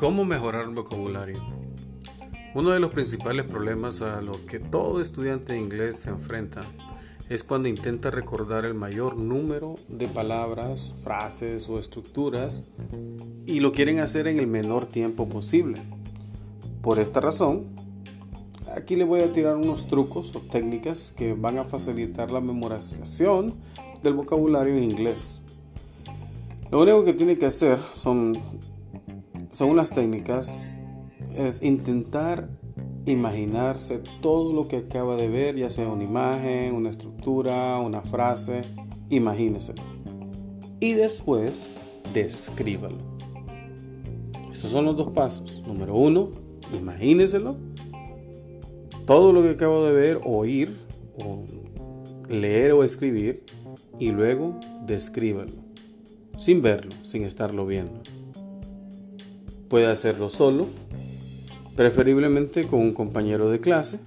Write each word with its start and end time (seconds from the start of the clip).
¿Cómo 0.00 0.24
mejorar 0.24 0.64
el 0.64 0.74
vocabulario? 0.74 1.42
Uno 2.54 2.70
de 2.70 2.80
los 2.80 2.90
principales 2.90 3.44
problemas 3.44 4.00
a 4.00 4.20
los 4.22 4.38
que 4.38 4.58
todo 4.58 5.00
estudiante 5.00 5.52
de 5.52 5.60
inglés 5.60 5.98
se 5.98 6.08
enfrenta 6.08 6.62
es 7.28 7.44
cuando 7.44 7.68
intenta 7.68 8.10
recordar 8.10 8.64
el 8.64 8.74
mayor 8.74 9.16
número 9.16 9.76
de 9.88 10.08
palabras, 10.08 10.94
frases 11.04 11.68
o 11.68 11.78
estructuras 11.78 12.64
y 13.46 13.60
lo 13.60 13.72
quieren 13.72 14.00
hacer 14.00 14.26
en 14.26 14.38
el 14.38 14.46
menor 14.46 14.86
tiempo 14.86 15.28
posible. 15.28 15.80
Por 16.82 16.98
esta 16.98 17.20
razón, 17.20 17.66
aquí 18.74 18.96
le 18.96 19.04
voy 19.04 19.20
a 19.20 19.32
tirar 19.32 19.56
unos 19.58 19.86
trucos 19.86 20.34
o 20.34 20.40
técnicas 20.40 21.12
que 21.16 21.34
van 21.34 21.58
a 21.58 21.64
facilitar 21.64 22.30
la 22.30 22.40
memorización 22.40 23.54
del 24.02 24.14
vocabulario 24.14 24.76
en 24.76 24.84
inglés. 24.84 25.42
Lo 26.70 26.82
único 26.82 27.04
que 27.04 27.12
tiene 27.12 27.36
que 27.36 27.46
hacer 27.46 27.78
son, 27.94 28.38
según 29.50 29.76
las 29.76 29.90
técnicas, 29.90 30.70
es 31.36 31.62
intentar 31.62 32.48
imaginarse 33.06 34.00
todo 34.20 34.52
lo 34.52 34.68
que 34.68 34.76
acaba 34.76 35.16
de 35.16 35.28
ver, 35.28 35.56
ya 35.56 35.70
sea 35.70 35.88
una 35.88 36.04
imagen, 36.04 36.74
una 36.74 36.90
estructura, 36.90 37.78
una 37.78 38.02
frase, 38.02 38.62
imagíneselo. 39.08 39.82
Y 40.78 40.92
después, 40.92 41.70
descríbalo. 42.12 42.98
Esos 44.50 44.70
son 44.70 44.84
los 44.84 44.96
dos 44.96 45.10
pasos. 45.12 45.62
Número 45.66 45.94
uno, 45.94 46.30
imagíneselo. 46.72 47.56
Todo 49.06 49.32
lo 49.32 49.42
que 49.42 49.50
acabo 49.50 49.84
de 49.84 49.92
ver, 49.92 50.20
oír, 50.24 50.76
o 51.18 51.44
leer 52.30 52.72
o 52.72 52.84
escribir, 52.84 53.42
y 53.98 54.12
luego 54.12 54.58
descríbalo. 54.86 55.52
Sin 56.38 56.62
verlo, 56.62 56.92
sin 57.02 57.24
estarlo 57.24 57.66
viendo. 57.66 58.00
Puede 59.68 59.86
hacerlo 59.86 60.30
solo 60.30 60.68
preferiblemente 61.76 62.66
con 62.66 62.80
un 62.80 62.92
compañero 62.92 63.50
de 63.50 63.60
clase. 63.60 64.00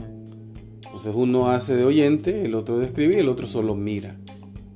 Entonces 0.83 1.13
uno 1.15 1.49
hace 1.49 1.75
de 1.75 1.85
oyente, 1.85 2.45
el 2.45 2.55
otro 2.55 2.77
de 2.77 2.85
escribir, 2.85 3.19
el 3.19 3.29
otro 3.29 3.47
solo 3.47 3.75
mira, 3.75 4.15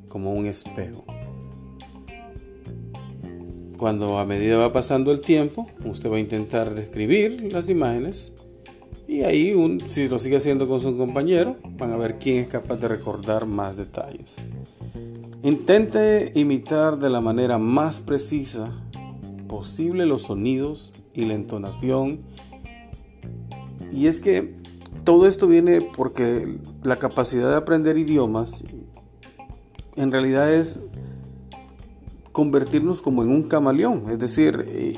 como 0.07 0.33
un 0.33 0.45
espejo. 0.45 1.05
Cuando 3.77 4.17
a 4.17 4.25
medida 4.25 4.57
va 4.57 4.73
pasando 4.73 5.11
el 5.11 5.21
tiempo, 5.21 5.67
usted 5.85 6.11
va 6.11 6.15
a 6.17 6.19
intentar 6.19 6.73
describir 6.73 7.51
las 7.53 7.69
imágenes 7.69 8.31
y 9.07 9.23
ahí, 9.23 9.55
si 9.85 10.07
lo 10.07 10.19
sigue 10.19 10.37
haciendo 10.37 10.67
con 10.67 10.81
su 10.81 10.95
compañero, 10.97 11.57
van 11.77 11.91
a 11.91 11.97
ver 11.97 12.17
quién 12.19 12.39
es 12.39 12.47
capaz 12.47 12.77
de 12.77 12.87
recordar 12.87 13.45
más 13.45 13.77
detalles. 13.77 14.37
Intente 15.43 16.31
imitar 16.35 16.99
de 16.99 17.09
la 17.09 17.21
manera 17.21 17.57
más 17.57 17.99
precisa 17.99 18.75
posible 19.47 20.05
los 20.05 20.23
sonidos 20.23 20.91
y 21.13 21.25
la 21.25 21.33
entonación 21.33 22.21
y 23.91 24.07
es 24.07 24.19
que 24.19 24.55
todo 25.03 25.27
esto 25.27 25.47
viene 25.47 25.81
porque 25.81 26.57
la 26.83 26.99
capacidad 26.99 27.49
de 27.49 27.55
aprender 27.55 27.97
idiomas 27.97 28.63
en 29.95 30.11
realidad 30.11 30.53
es 30.53 30.79
convertirnos 32.31 33.01
como 33.01 33.23
en 33.23 33.29
un 33.29 33.43
camaleón, 33.43 34.11
es 34.11 34.19
decir, 34.19 34.63
eh, 34.67 34.95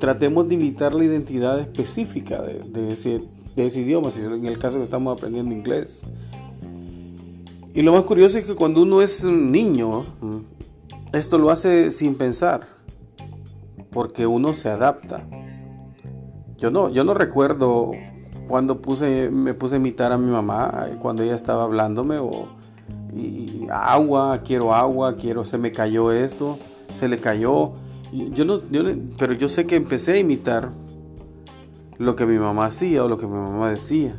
tratemos 0.00 0.48
de 0.48 0.54
imitar 0.54 0.92
la 0.94 1.04
identidad 1.04 1.60
específica 1.60 2.42
de, 2.42 2.92
ese, 2.92 3.22
de 3.62 3.80
idioma, 3.80 4.10
si 4.10 4.22
en 4.22 4.46
el 4.46 4.58
caso 4.58 4.78
que 4.78 4.84
estamos 4.84 5.16
aprendiendo 5.16 5.54
inglés. 5.54 6.02
Y 7.72 7.82
lo 7.82 7.92
más 7.92 8.02
curioso 8.02 8.38
es 8.38 8.44
que 8.44 8.54
cuando 8.54 8.82
uno 8.82 9.00
es 9.00 9.24
un 9.24 9.52
niño, 9.52 10.04
esto 11.12 11.38
lo 11.38 11.50
hace 11.50 11.90
sin 11.90 12.16
pensar, 12.16 12.62
porque 13.90 14.26
uno 14.26 14.54
se 14.54 14.68
adapta. 14.68 15.26
Yo 16.58 16.70
no, 16.70 16.88
yo 16.90 17.04
no 17.04 17.14
recuerdo 17.14 17.92
cuando 18.48 18.82
puse, 18.82 19.30
me 19.30 19.54
puse 19.54 19.76
a 19.76 19.78
imitar 19.78 20.12
a 20.12 20.18
mi 20.18 20.30
mamá, 20.30 20.88
cuando 21.00 21.22
ella 21.22 21.34
estaba 21.34 21.62
hablándome, 21.62 22.18
o 22.18 22.48
y, 23.14 23.66
agua, 23.70 24.40
quiero 24.44 24.74
agua, 24.74 25.14
quiero, 25.16 25.44
se 25.44 25.58
me 25.58 25.72
cayó 25.72 26.12
esto, 26.12 26.58
se 26.94 27.08
le 27.08 27.18
cayó. 27.18 27.72
Yo 28.12 28.44
no, 28.44 28.60
pero 29.16 29.34
yo 29.34 29.48
sé 29.48 29.66
que 29.66 29.76
empecé 29.76 30.14
a 30.14 30.18
imitar 30.18 30.70
lo 32.00 32.16
que 32.16 32.24
mi 32.24 32.38
mamá 32.38 32.64
hacía 32.64 33.04
o 33.04 33.08
lo 33.08 33.18
que 33.18 33.26
mi 33.26 33.34
mamá 33.34 33.68
decía. 33.68 34.18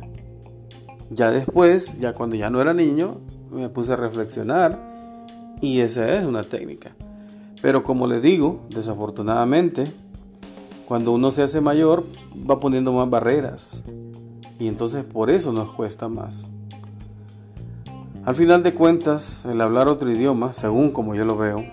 Ya 1.10 1.32
después, 1.32 1.98
ya 1.98 2.14
cuando 2.14 2.36
ya 2.36 2.48
no 2.48 2.60
era 2.60 2.72
niño, 2.72 3.20
me 3.50 3.68
puse 3.70 3.92
a 3.92 3.96
reflexionar 3.96 4.78
y 5.60 5.80
esa 5.80 6.16
es 6.16 6.24
una 6.24 6.44
técnica. 6.44 6.94
Pero 7.60 7.82
como 7.82 8.06
le 8.06 8.20
digo, 8.20 8.60
desafortunadamente, 8.70 9.92
cuando 10.86 11.10
uno 11.10 11.32
se 11.32 11.42
hace 11.42 11.60
mayor, 11.60 12.04
va 12.48 12.60
poniendo 12.60 12.92
más 12.92 13.10
barreras 13.10 13.82
y 14.60 14.68
entonces 14.68 15.02
por 15.02 15.28
eso 15.28 15.52
nos 15.52 15.72
cuesta 15.72 16.08
más. 16.08 16.46
Al 18.24 18.36
final 18.36 18.62
de 18.62 18.74
cuentas, 18.74 19.44
el 19.44 19.60
hablar 19.60 19.88
otro 19.88 20.08
idioma, 20.08 20.54
según 20.54 20.92
como 20.92 21.16
yo 21.16 21.24
lo 21.24 21.36
veo, 21.36 21.64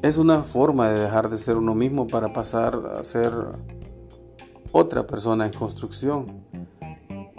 es 0.00 0.16
una 0.16 0.44
forma 0.44 0.90
de 0.90 1.00
dejar 1.00 1.28
de 1.28 1.38
ser 1.38 1.56
uno 1.56 1.74
mismo 1.74 2.06
para 2.06 2.32
pasar 2.32 2.80
a 2.96 3.02
ser 3.02 3.32
otra 4.76 5.06
persona 5.06 5.46
en 5.46 5.52
construcción, 5.52 6.44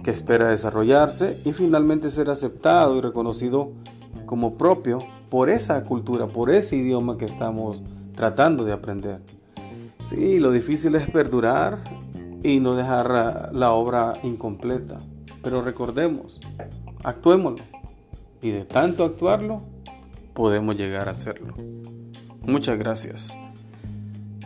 que 0.03 0.11
espera 0.11 0.49
desarrollarse 0.49 1.39
y 1.45 1.53
finalmente 1.53 2.09
ser 2.09 2.29
aceptado 2.29 2.97
y 2.97 3.01
reconocido 3.01 3.73
como 4.25 4.57
propio 4.57 4.99
por 5.29 5.49
esa 5.49 5.83
cultura, 5.83 6.27
por 6.27 6.49
ese 6.49 6.77
idioma 6.77 7.17
que 7.17 7.25
estamos 7.25 7.83
tratando 8.15 8.65
de 8.65 8.73
aprender. 8.73 9.21
Sí, 10.01 10.39
lo 10.39 10.51
difícil 10.51 10.95
es 10.95 11.09
perdurar 11.09 11.83
y 12.43 12.59
no 12.59 12.75
dejar 12.75 13.53
la 13.53 13.71
obra 13.73 14.13
incompleta. 14.23 14.99
Pero 15.43 15.61
recordemos, 15.61 16.39
actuémoslo. 17.03 17.63
Y 18.41 18.51
de 18.51 18.65
tanto 18.65 19.03
actuarlo, 19.03 19.63
podemos 20.33 20.75
llegar 20.75 21.07
a 21.07 21.11
hacerlo. 21.11 21.53
Muchas 22.41 22.77
gracias. 22.79 23.35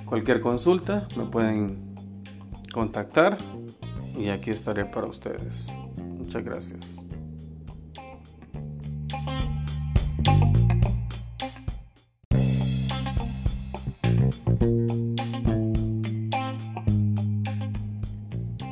Cualquier 0.05 0.41
consulta 0.41 1.07
me 1.15 1.25
pueden 1.25 1.90
contactar 2.71 3.37
y 4.17 4.29
aquí 4.29 4.49
estaré 4.49 4.85
para 4.85 5.07
ustedes. 5.07 5.67
Muchas 5.97 6.43
gracias. 6.43 7.03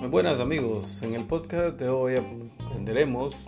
buenas 0.10 0.40
amigos, 0.40 1.02
en 1.04 1.14
el 1.14 1.26
podcast 1.26 1.80
de 1.80 1.88
hoy 1.88 2.16
aprenderemos 2.16 3.46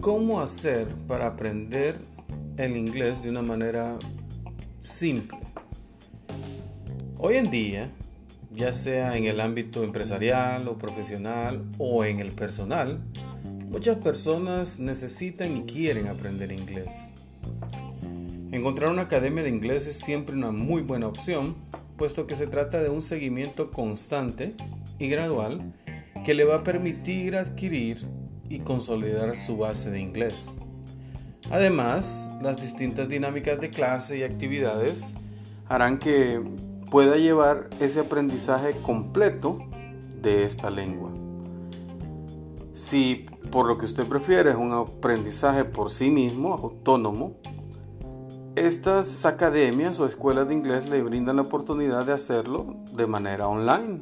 cómo 0.00 0.40
hacer 0.40 0.86
para 1.08 1.26
aprender 1.26 1.98
el 2.56 2.76
inglés 2.76 3.22
de 3.22 3.30
una 3.30 3.42
manera 3.42 3.98
simple. 4.80 5.38
Hoy 7.16 7.36
en 7.36 7.50
día, 7.50 7.90
ya 8.58 8.72
sea 8.72 9.16
en 9.16 9.24
el 9.26 9.40
ámbito 9.40 9.84
empresarial 9.84 10.66
o 10.66 10.78
profesional 10.78 11.64
o 11.78 12.04
en 12.04 12.18
el 12.18 12.32
personal, 12.32 12.98
muchas 13.70 13.98
personas 13.98 14.80
necesitan 14.80 15.56
y 15.56 15.62
quieren 15.62 16.08
aprender 16.08 16.50
inglés. 16.50 17.08
Encontrar 18.50 18.90
una 18.90 19.02
academia 19.02 19.44
de 19.44 19.50
inglés 19.50 19.86
es 19.86 19.98
siempre 19.98 20.34
una 20.34 20.50
muy 20.50 20.82
buena 20.82 21.06
opción, 21.06 21.54
puesto 21.96 22.26
que 22.26 22.34
se 22.34 22.48
trata 22.48 22.82
de 22.82 22.88
un 22.88 23.02
seguimiento 23.02 23.70
constante 23.70 24.54
y 24.98 25.08
gradual 25.08 25.72
que 26.24 26.34
le 26.34 26.44
va 26.44 26.56
a 26.56 26.64
permitir 26.64 27.36
adquirir 27.36 28.08
y 28.48 28.58
consolidar 28.58 29.36
su 29.36 29.56
base 29.56 29.90
de 29.92 30.00
inglés. 30.00 30.46
Además, 31.48 32.28
las 32.42 32.60
distintas 32.60 33.08
dinámicas 33.08 33.60
de 33.60 33.70
clase 33.70 34.18
y 34.18 34.24
actividades 34.24 35.14
harán 35.68 35.98
que 35.98 36.42
pueda 36.90 37.16
llevar 37.16 37.70
ese 37.80 38.00
aprendizaje 38.00 38.76
completo 38.82 39.58
de 40.20 40.44
esta 40.44 40.70
lengua. 40.70 41.10
Si 42.74 43.26
por 43.50 43.66
lo 43.66 43.78
que 43.78 43.86
usted 43.86 44.06
prefiere 44.06 44.50
es 44.50 44.56
un 44.56 44.72
aprendizaje 44.72 45.64
por 45.64 45.90
sí 45.90 46.10
mismo, 46.10 46.54
autónomo, 46.54 47.36
estas 48.56 49.24
academias 49.24 50.00
o 50.00 50.06
escuelas 50.06 50.48
de 50.48 50.54
inglés 50.54 50.88
le 50.88 51.02
brindan 51.02 51.36
la 51.36 51.42
oportunidad 51.42 52.04
de 52.04 52.12
hacerlo 52.12 52.76
de 52.92 53.06
manera 53.06 53.48
online 53.48 54.00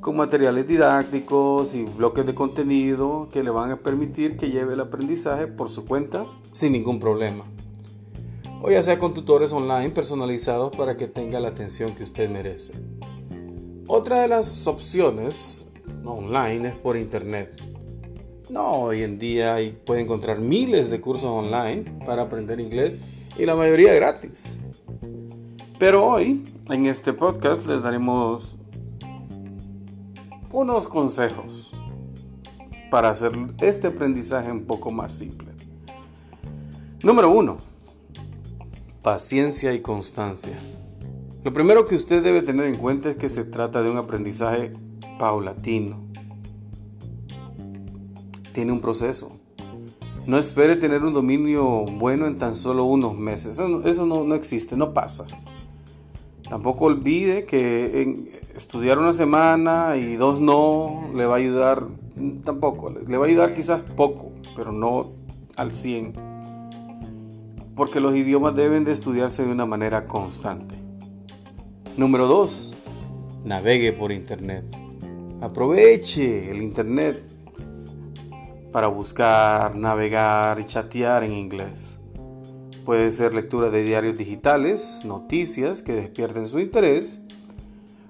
con 0.00 0.16
materiales 0.16 0.66
didácticos 0.66 1.74
y 1.74 1.84
bloques 1.84 2.24
de 2.24 2.34
contenido 2.34 3.28
que 3.32 3.42
le 3.42 3.50
van 3.50 3.72
a 3.72 3.76
permitir 3.76 4.36
que 4.36 4.50
lleve 4.50 4.74
el 4.74 4.80
aprendizaje 4.80 5.48
por 5.48 5.70
su 5.70 5.84
cuenta 5.84 6.24
sin 6.52 6.72
ningún 6.72 7.00
problema. 7.00 7.44
O 8.60 8.70
ya 8.70 8.82
sea 8.82 8.98
con 8.98 9.14
tutores 9.14 9.52
online 9.52 9.90
personalizados 9.90 10.74
para 10.74 10.96
que 10.96 11.06
tenga 11.06 11.38
la 11.38 11.48
atención 11.48 11.94
que 11.94 12.02
usted 12.02 12.28
merece. 12.28 12.72
Otra 13.86 14.22
de 14.22 14.28
las 14.28 14.66
opciones 14.66 15.68
online 16.04 16.68
es 16.68 16.74
por 16.74 16.96
internet. 16.96 17.62
No, 18.50 18.72
hoy 18.72 19.02
en 19.02 19.18
día 19.18 19.56
puede 19.84 20.00
encontrar 20.00 20.40
miles 20.40 20.90
de 20.90 21.00
cursos 21.00 21.30
online 21.30 21.98
para 22.04 22.22
aprender 22.22 22.58
inglés 22.60 22.94
y 23.38 23.46
la 23.46 23.54
mayoría 23.54 23.94
gratis. 23.94 24.56
Pero 25.78 26.04
hoy, 26.04 26.44
en 26.68 26.86
este 26.86 27.12
podcast, 27.12 27.66
les 27.66 27.82
daremos 27.82 28.58
unos 30.50 30.88
consejos 30.88 31.70
para 32.90 33.10
hacer 33.10 33.32
este 33.60 33.86
aprendizaje 33.86 34.50
un 34.50 34.64
poco 34.64 34.90
más 34.90 35.14
simple. 35.14 35.48
Número 37.04 37.30
uno, 37.30 37.58
paciencia 39.08 39.72
y 39.72 39.80
constancia. 39.80 40.52
Lo 41.42 41.50
primero 41.54 41.86
que 41.86 41.94
usted 41.94 42.22
debe 42.22 42.42
tener 42.42 42.66
en 42.66 42.76
cuenta 42.76 43.08
es 43.08 43.16
que 43.16 43.30
se 43.30 43.42
trata 43.42 43.82
de 43.82 43.90
un 43.90 43.96
aprendizaje 43.96 44.74
paulatino. 45.18 45.96
Tiene 48.52 48.70
un 48.70 48.82
proceso. 48.82 49.30
No 50.26 50.36
espere 50.36 50.76
tener 50.76 51.02
un 51.04 51.14
dominio 51.14 51.86
bueno 51.86 52.26
en 52.26 52.36
tan 52.36 52.54
solo 52.54 52.84
unos 52.84 53.16
meses. 53.16 53.58
Eso, 53.58 54.04
no, 54.04 54.34
existe, 54.34 54.76
no 54.76 54.92
pasa. 54.92 55.24
Tampoco 56.46 56.84
olvide 56.84 57.46
que 57.46 58.30
estudiar 58.54 58.98
una 58.98 59.14
semana 59.14 59.96
y 59.96 60.16
dos 60.16 60.42
no 60.42 61.08
le 61.14 61.24
va 61.24 61.36
a 61.36 61.38
ayudar, 61.38 61.86
tampoco, 62.44 62.90
le 62.90 63.16
va 63.16 63.24
a 63.24 63.28
ayudar 63.30 63.54
quizás 63.54 63.80
poco, 63.96 64.32
pero 64.54 64.70
no 64.70 65.12
al 65.56 65.74
100. 65.74 66.27
Porque 67.78 68.00
los 68.00 68.16
idiomas 68.16 68.56
deben 68.56 68.82
de 68.82 68.90
estudiarse 68.90 69.44
de 69.44 69.52
una 69.52 69.64
manera 69.64 70.06
constante. 70.06 70.74
Número 71.96 72.26
2. 72.26 72.74
Navegue 73.44 73.92
por 73.92 74.10
Internet. 74.10 74.64
Aproveche 75.40 76.50
el 76.50 76.60
Internet 76.60 77.22
para 78.72 78.88
buscar, 78.88 79.76
navegar 79.76 80.58
y 80.58 80.66
chatear 80.66 81.22
en 81.22 81.34
inglés. 81.34 81.96
Puede 82.84 83.12
ser 83.12 83.32
lectura 83.32 83.70
de 83.70 83.84
diarios 83.84 84.18
digitales, 84.18 85.02
noticias 85.04 85.80
que 85.80 85.92
despierten 85.92 86.48
su 86.48 86.58
interés, 86.58 87.20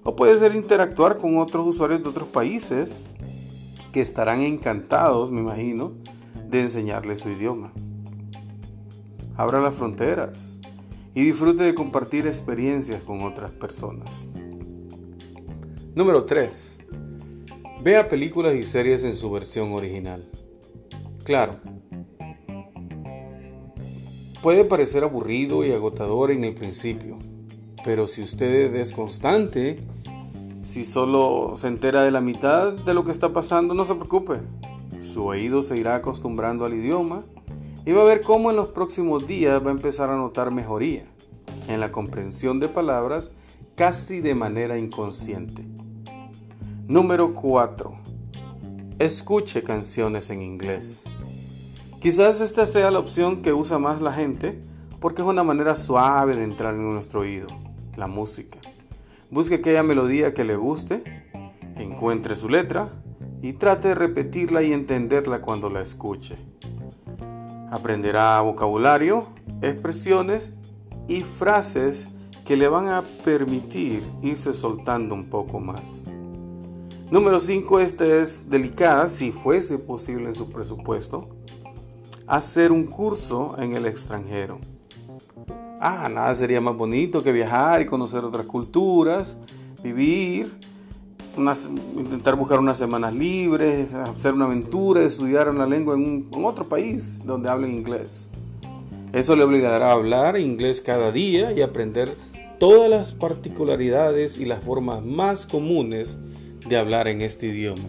o 0.02 0.16
puede 0.16 0.38
ser 0.38 0.56
interactuar 0.56 1.18
con 1.18 1.36
otros 1.36 1.66
usuarios 1.66 2.02
de 2.02 2.08
otros 2.08 2.28
países 2.28 3.02
que 3.92 4.00
estarán 4.00 4.40
encantados, 4.40 5.30
me 5.30 5.42
imagino, 5.42 5.92
de 6.48 6.62
enseñarles 6.62 7.18
su 7.20 7.28
idioma. 7.28 7.70
Abra 9.38 9.60
las 9.60 9.76
fronteras 9.76 10.58
y 11.14 11.26
disfrute 11.26 11.62
de 11.62 11.72
compartir 11.72 12.26
experiencias 12.26 13.04
con 13.04 13.22
otras 13.22 13.52
personas. 13.52 14.26
Número 15.94 16.24
3. 16.24 16.76
Vea 17.80 18.08
películas 18.08 18.56
y 18.56 18.64
series 18.64 19.04
en 19.04 19.12
su 19.14 19.30
versión 19.30 19.70
original. 19.74 20.28
Claro, 21.22 21.60
puede 24.42 24.64
parecer 24.64 25.04
aburrido 25.04 25.64
y 25.64 25.70
agotador 25.70 26.32
en 26.32 26.42
el 26.42 26.54
principio, 26.54 27.16
pero 27.84 28.08
si 28.08 28.22
usted 28.22 28.74
es 28.74 28.90
constante, 28.90 29.86
si 30.64 30.82
solo 30.82 31.54
se 31.56 31.68
entera 31.68 32.02
de 32.02 32.10
la 32.10 32.20
mitad 32.20 32.72
de 32.72 32.92
lo 32.92 33.04
que 33.04 33.12
está 33.12 33.32
pasando, 33.32 33.72
no 33.72 33.84
se 33.84 33.94
preocupe. 33.94 34.40
Su 35.00 35.26
oído 35.26 35.62
se 35.62 35.78
irá 35.78 35.94
acostumbrando 35.94 36.64
al 36.64 36.74
idioma 36.74 37.22
y 37.88 37.92
va 37.92 38.02
a 38.02 38.04
ver 38.04 38.20
cómo 38.20 38.50
en 38.50 38.56
los 38.56 38.68
próximos 38.68 39.26
días 39.26 39.64
va 39.64 39.70
a 39.70 39.72
empezar 39.72 40.10
a 40.10 40.16
notar 40.18 40.50
mejoría 40.50 41.06
en 41.68 41.80
la 41.80 41.90
comprensión 41.90 42.60
de 42.60 42.68
palabras 42.68 43.30
casi 43.76 44.20
de 44.20 44.34
manera 44.34 44.76
inconsciente. 44.76 45.64
Número 46.86 47.32
4. 47.32 47.96
Escuche 48.98 49.62
canciones 49.62 50.28
en 50.28 50.42
inglés. 50.42 51.04
Quizás 51.98 52.42
esta 52.42 52.66
sea 52.66 52.90
la 52.90 52.98
opción 52.98 53.40
que 53.40 53.54
usa 53.54 53.78
más 53.78 54.02
la 54.02 54.12
gente 54.12 54.60
porque 55.00 55.22
es 55.22 55.28
una 55.28 55.42
manera 55.42 55.74
suave 55.74 56.36
de 56.36 56.44
entrar 56.44 56.74
en 56.74 56.92
nuestro 56.92 57.20
oído, 57.20 57.46
la 57.96 58.06
música. 58.06 58.58
Busque 59.30 59.54
aquella 59.54 59.82
melodía 59.82 60.34
que 60.34 60.44
le 60.44 60.56
guste, 60.56 61.24
encuentre 61.74 62.34
su 62.34 62.50
letra 62.50 63.02
y 63.40 63.54
trate 63.54 63.88
de 63.88 63.94
repetirla 63.94 64.62
y 64.62 64.74
entenderla 64.74 65.40
cuando 65.40 65.70
la 65.70 65.80
escuche. 65.80 66.36
Aprenderá 67.70 68.40
vocabulario, 68.40 69.26
expresiones 69.62 70.52
y 71.06 71.22
frases 71.22 72.06
que 72.44 72.56
le 72.56 72.68
van 72.68 72.88
a 72.88 73.02
permitir 73.24 74.02
irse 74.22 74.54
soltando 74.54 75.14
un 75.14 75.28
poco 75.28 75.60
más. 75.60 76.04
Número 77.10 77.40
5, 77.40 77.80
esta 77.80 78.04
es 78.04 78.48
delicada 78.50 79.08
si 79.08 79.32
fuese 79.32 79.78
posible 79.78 80.28
en 80.28 80.34
su 80.34 80.50
presupuesto 80.50 81.28
hacer 82.26 82.70
un 82.70 82.84
curso 82.84 83.56
en 83.58 83.74
el 83.74 83.86
extranjero. 83.86 84.60
Ah, 85.80 86.08
nada 86.08 86.34
sería 86.34 86.60
más 86.60 86.76
bonito 86.76 87.22
que 87.22 87.32
viajar 87.32 87.80
y 87.80 87.86
conocer 87.86 88.24
otras 88.24 88.46
culturas, 88.46 89.36
vivir, 89.82 90.58
intentar 91.96 92.36
buscar 92.36 92.58
unas 92.58 92.78
semanas 92.78 93.14
libres, 93.14 93.94
hacer 93.94 94.34
una 94.34 94.46
aventura, 94.46 95.02
estudiar 95.02 95.48
una 95.48 95.66
lengua 95.66 95.94
en, 95.94 96.28
en 96.32 96.44
otro 96.44 96.64
país 96.64 97.22
donde 97.24 97.48
hablen 97.48 97.74
inglés. 97.74 98.28
Eso 99.12 99.36
le 99.36 99.44
obligará 99.44 99.90
a 99.90 99.92
hablar 99.92 100.38
inglés 100.38 100.80
cada 100.80 101.12
día 101.12 101.52
y 101.52 101.62
aprender 101.62 102.16
todas 102.58 102.90
las 102.90 103.12
particularidades 103.12 104.38
y 104.38 104.44
las 104.44 104.62
formas 104.62 105.04
más 105.04 105.46
comunes 105.46 106.18
de 106.68 106.76
hablar 106.76 107.08
en 107.08 107.22
este 107.22 107.46
idioma. 107.46 107.88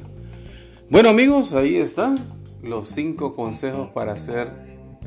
Bueno 0.89 1.09
amigos, 1.09 1.53
ahí 1.53 1.75
está 1.75 2.15
los 2.63 2.89
cinco 2.89 3.35
consejos 3.35 3.89
para 3.89 4.13
hacer 4.13 4.51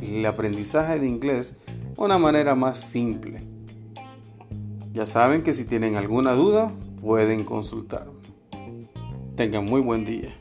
el 0.01 0.25
aprendizaje 0.27 0.99
de 0.99 1.07
inglés 1.07 1.55
de 1.67 2.03
una 2.03 2.19
manera 2.19 2.55
más 2.55 2.79
simple. 2.79 3.43
Ya 4.93 5.07
saben 5.07 5.43
que 5.43 5.55
si 5.55 5.65
tienen 5.65 5.97
alguna 5.97 6.33
duda 6.33 6.73
pueden 7.01 7.45
consultar. 7.45 8.07
Tengan 9.37 9.65
muy 9.65 9.81
buen 9.81 10.05
día. 10.05 10.35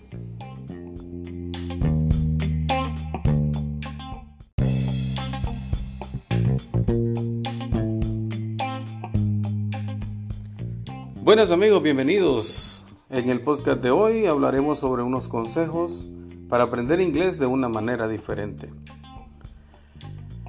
Buenos 11.23 11.51
amigos, 11.51 11.81
bienvenidos. 11.81 12.83
En 13.09 13.29
el 13.29 13.41
podcast 13.41 13.81
de 13.81 13.91
hoy 13.91 14.25
hablaremos 14.25 14.79
sobre 14.79 15.03
unos 15.03 15.27
consejos 15.27 16.07
para 16.49 16.65
aprender 16.65 16.99
inglés 16.99 17.39
de 17.39 17.45
una 17.45 17.69
manera 17.69 18.07
diferente. 18.07 18.69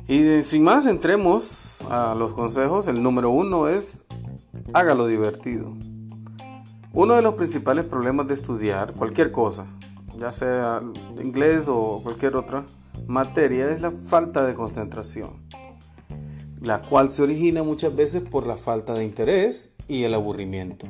Y 0.08 0.42
sin 0.42 0.64
más, 0.64 0.87
entremos 0.87 1.82
a 1.88 2.14
los 2.14 2.32
consejos. 2.32 2.88
El 2.88 3.02
número 3.02 3.30
uno 3.30 3.68
es 3.68 4.04
hágalo 4.73 5.06
divertido. 5.06 5.75
Uno 6.94 7.14
de 7.14 7.22
los 7.22 7.37
principales 7.37 7.87
problemas 7.87 8.28
de 8.28 8.34
estudiar 8.34 8.92
cualquier 8.92 9.32
cosa, 9.32 9.66
ya 10.18 10.30
sea 10.30 10.82
inglés 11.22 11.66
o 11.66 12.00
cualquier 12.02 12.37
otra 12.37 12.66
materia, 13.06 13.70
es 13.70 13.80
la 13.80 13.92
falta 13.92 14.44
de 14.44 14.54
concentración, 14.54 15.30
la 16.61 16.82
cual 16.82 17.11
se 17.11 17.22
origina 17.22 17.62
muchas 17.62 17.96
veces 17.96 18.20
por 18.20 18.46
la 18.46 18.58
falta 18.58 18.92
de 18.92 19.04
interés 19.04 19.72
y 19.88 20.02
el 20.02 20.12
aburrimiento. 20.12 20.87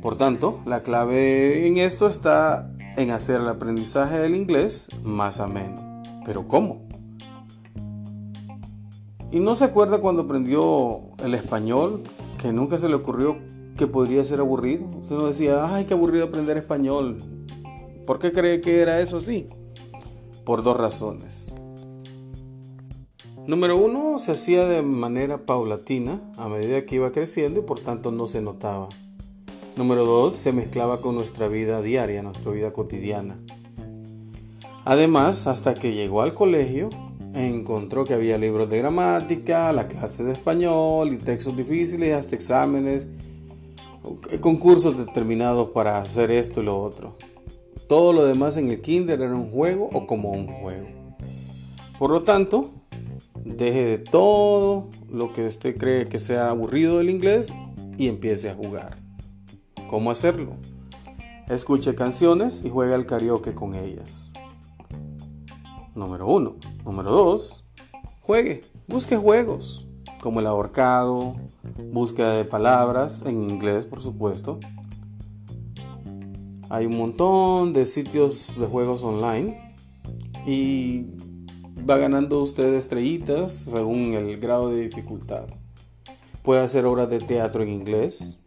Por 0.00 0.16
tanto, 0.16 0.62
la 0.64 0.82
clave 0.82 1.66
en 1.66 1.76
esto 1.76 2.08
está 2.08 2.72
en 2.96 3.10
hacer 3.10 3.42
el 3.42 3.48
aprendizaje 3.48 4.18
del 4.18 4.34
inglés 4.34 4.88
más 5.04 5.38
ameno. 5.38 6.02
¿Pero 6.24 6.48
cómo? 6.48 6.88
¿Y 9.30 9.40
no 9.40 9.54
se 9.54 9.64
acuerda 9.64 9.98
cuando 9.98 10.22
aprendió 10.22 11.14
el 11.18 11.34
español 11.34 12.04
que 12.38 12.54
nunca 12.54 12.78
se 12.78 12.88
le 12.88 12.94
ocurrió 12.94 13.36
que 13.78 13.86
podría 13.86 14.22
ser 14.24 14.40
aburrido? 14.40 14.84
Usted 15.00 15.16
no 15.16 15.28
decía, 15.28 15.74
ay, 15.74 15.86
qué 15.86 15.94
aburrido 15.94 16.26
aprender 16.26 16.58
español. 16.58 17.22
¿Por 18.04 18.18
qué 18.18 18.32
cree 18.32 18.60
que 18.60 18.82
era 18.82 19.00
eso 19.00 19.18
así? 19.18 19.46
Por 20.44 20.62
dos 20.62 20.76
razones. 20.76 21.50
Número 23.46 23.78
uno, 23.78 24.18
se 24.18 24.32
hacía 24.32 24.66
de 24.66 24.82
manera 24.82 25.46
paulatina 25.46 26.20
a 26.36 26.48
medida 26.48 26.84
que 26.84 26.96
iba 26.96 27.12
creciendo 27.12 27.60
y 27.60 27.62
por 27.62 27.80
tanto 27.80 28.10
no 28.10 28.26
se 28.26 28.42
notaba. 28.42 28.90
Número 29.76 30.04
dos, 30.04 30.34
se 30.34 30.52
mezclaba 30.52 31.00
con 31.00 31.14
nuestra 31.14 31.48
vida 31.48 31.80
diaria, 31.80 32.22
nuestra 32.22 32.52
vida 32.52 32.72
cotidiana. 32.72 33.38
Además, 34.84 35.46
hasta 35.46 35.74
que 35.74 35.94
llegó 35.94 36.20
al 36.20 36.34
colegio, 36.34 36.90
encontró 37.32 38.04
que 38.04 38.14
había 38.14 38.38
libros 38.38 38.68
de 38.68 38.78
gramática, 38.78 39.72
la 39.72 39.86
clase 39.86 40.24
de 40.24 40.32
español 40.32 41.12
y 41.12 41.18
textos 41.18 41.56
difíciles, 41.56 42.14
hasta 42.14 42.34
exámenes, 42.34 43.06
concursos 44.40 44.96
determinados 44.96 45.70
para 45.70 45.98
hacer 45.98 46.30
esto 46.30 46.60
y 46.60 46.64
lo 46.64 46.80
otro. 46.80 47.16
Todo 47.88 48.12
lo 48.12 48.26
demás 48.26 48.56
en 48.56 48.68
el 48.68 48.80
kinder 48.80 49.20
era 49.20 49.34
un 49.34 49.50
juego 49.50 49.88
o 49.92 50.06
como 50.06 50.30
un 50.30 50.46
juego. 50.46 50.86
Por 51.98 52.10
lo 52.10 52.22
tanto, 52.22 52.70
deje 53.44 53.84
de 53.84 53.98
todo 53.98 54.88
lo 55.10 55.32
que 55.32 55.46
usted 55.46 55.76
cree 55.76 56.08
que 56.08 56.20
sea 56.20 56.50
aburrido 56.50 56.98
del 56.98 57.10
inglés 57.10 57.52
y 57.96 58.08
empiece 58.08 58.50
a 58.50 58.54
jugar. 58.54 58.98
¿Cómo 59.88 60.10
hacerlo? 60.10 60.52
Escuche 61.48 61.94
canciones 61.94 62.62
y 62.64 62.70
juega 62.70 62.94
al 62.94 63.06
karaoke 63.06 63.54
con 63.54 63.74
ellas. 63.74 64.30
Número 65.94 66.26
uno. 66.26 66.56
Número 66.84 67.10
dos, 67.10 67.64
juegue. 68.20 68.62
Busque 68.86 69.16
juegos 69.16 69.87
como 70.22 70.40
el 70.40 70.46
ahorcado, 70.46 71.36
búsqueda 71.92 72.34
de 72.34 72.44
palabras 72.44 73.22
en 73.24 73.48
inglés, 73.48 73.84
por 73.84 74.00
supuesto. 74.00 74.58
Hay 76.70 76.86
un 76.86 76.98
montón 76.98 77.72
de 77.72 77.86
sitios 77.86 78.54
de 78.58 78.66
juegos 78.66 79.02
online 79.02 79.76
y 80.46 81.06
va 81.88 81.96
ganando 81.96 82.42
usted 82.42 82.74
estrellitas 82.74 83.52
según 83.52 84.14
el 84.14 84.38
grado 84.38 84.70
de 84.70 84.82
dificultad. 84.82 85.48
Puede 86.42 86.60
hacer 86.60 86.84
obras 86.84 87.08
de 87.08 87.20
teatro 87.20 87.62
en 87.62 87.70
inglés 87.70 88.38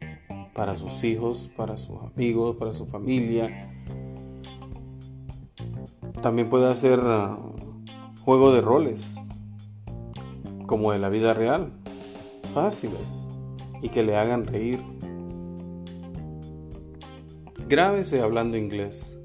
para 0.54 0.76
sus 0.76 1.04
hijos, 1.04 1.50
para 1.56 1.78
sus 1.78 2.02
amigos, 2.04 2.58
para 2.58 2.72
su 2.72 2.86
familia. 2.86 3.70
También 6.22 6.50
puede 6.50 6.70
hacer 6.70 7.00
uh, 7.00 7.38
juegos 8.24 8.54
de 8.54 8.62
roles, 8.62 9.18
como 10.72 10.94
de 10.94 11.00
la 11.00 11.10
vida 11.10 11.34
real, 11.34 11.74
fáciles 12.54 13.26
y 13.82 13.90
que 13.90 14.04
le 14.04 14.16
hagan 14.16 14.48
reír. 14.48 14.80
Grábese 17.68 18.22
hablando 18.22 18.56
inglés. 18.56 19.18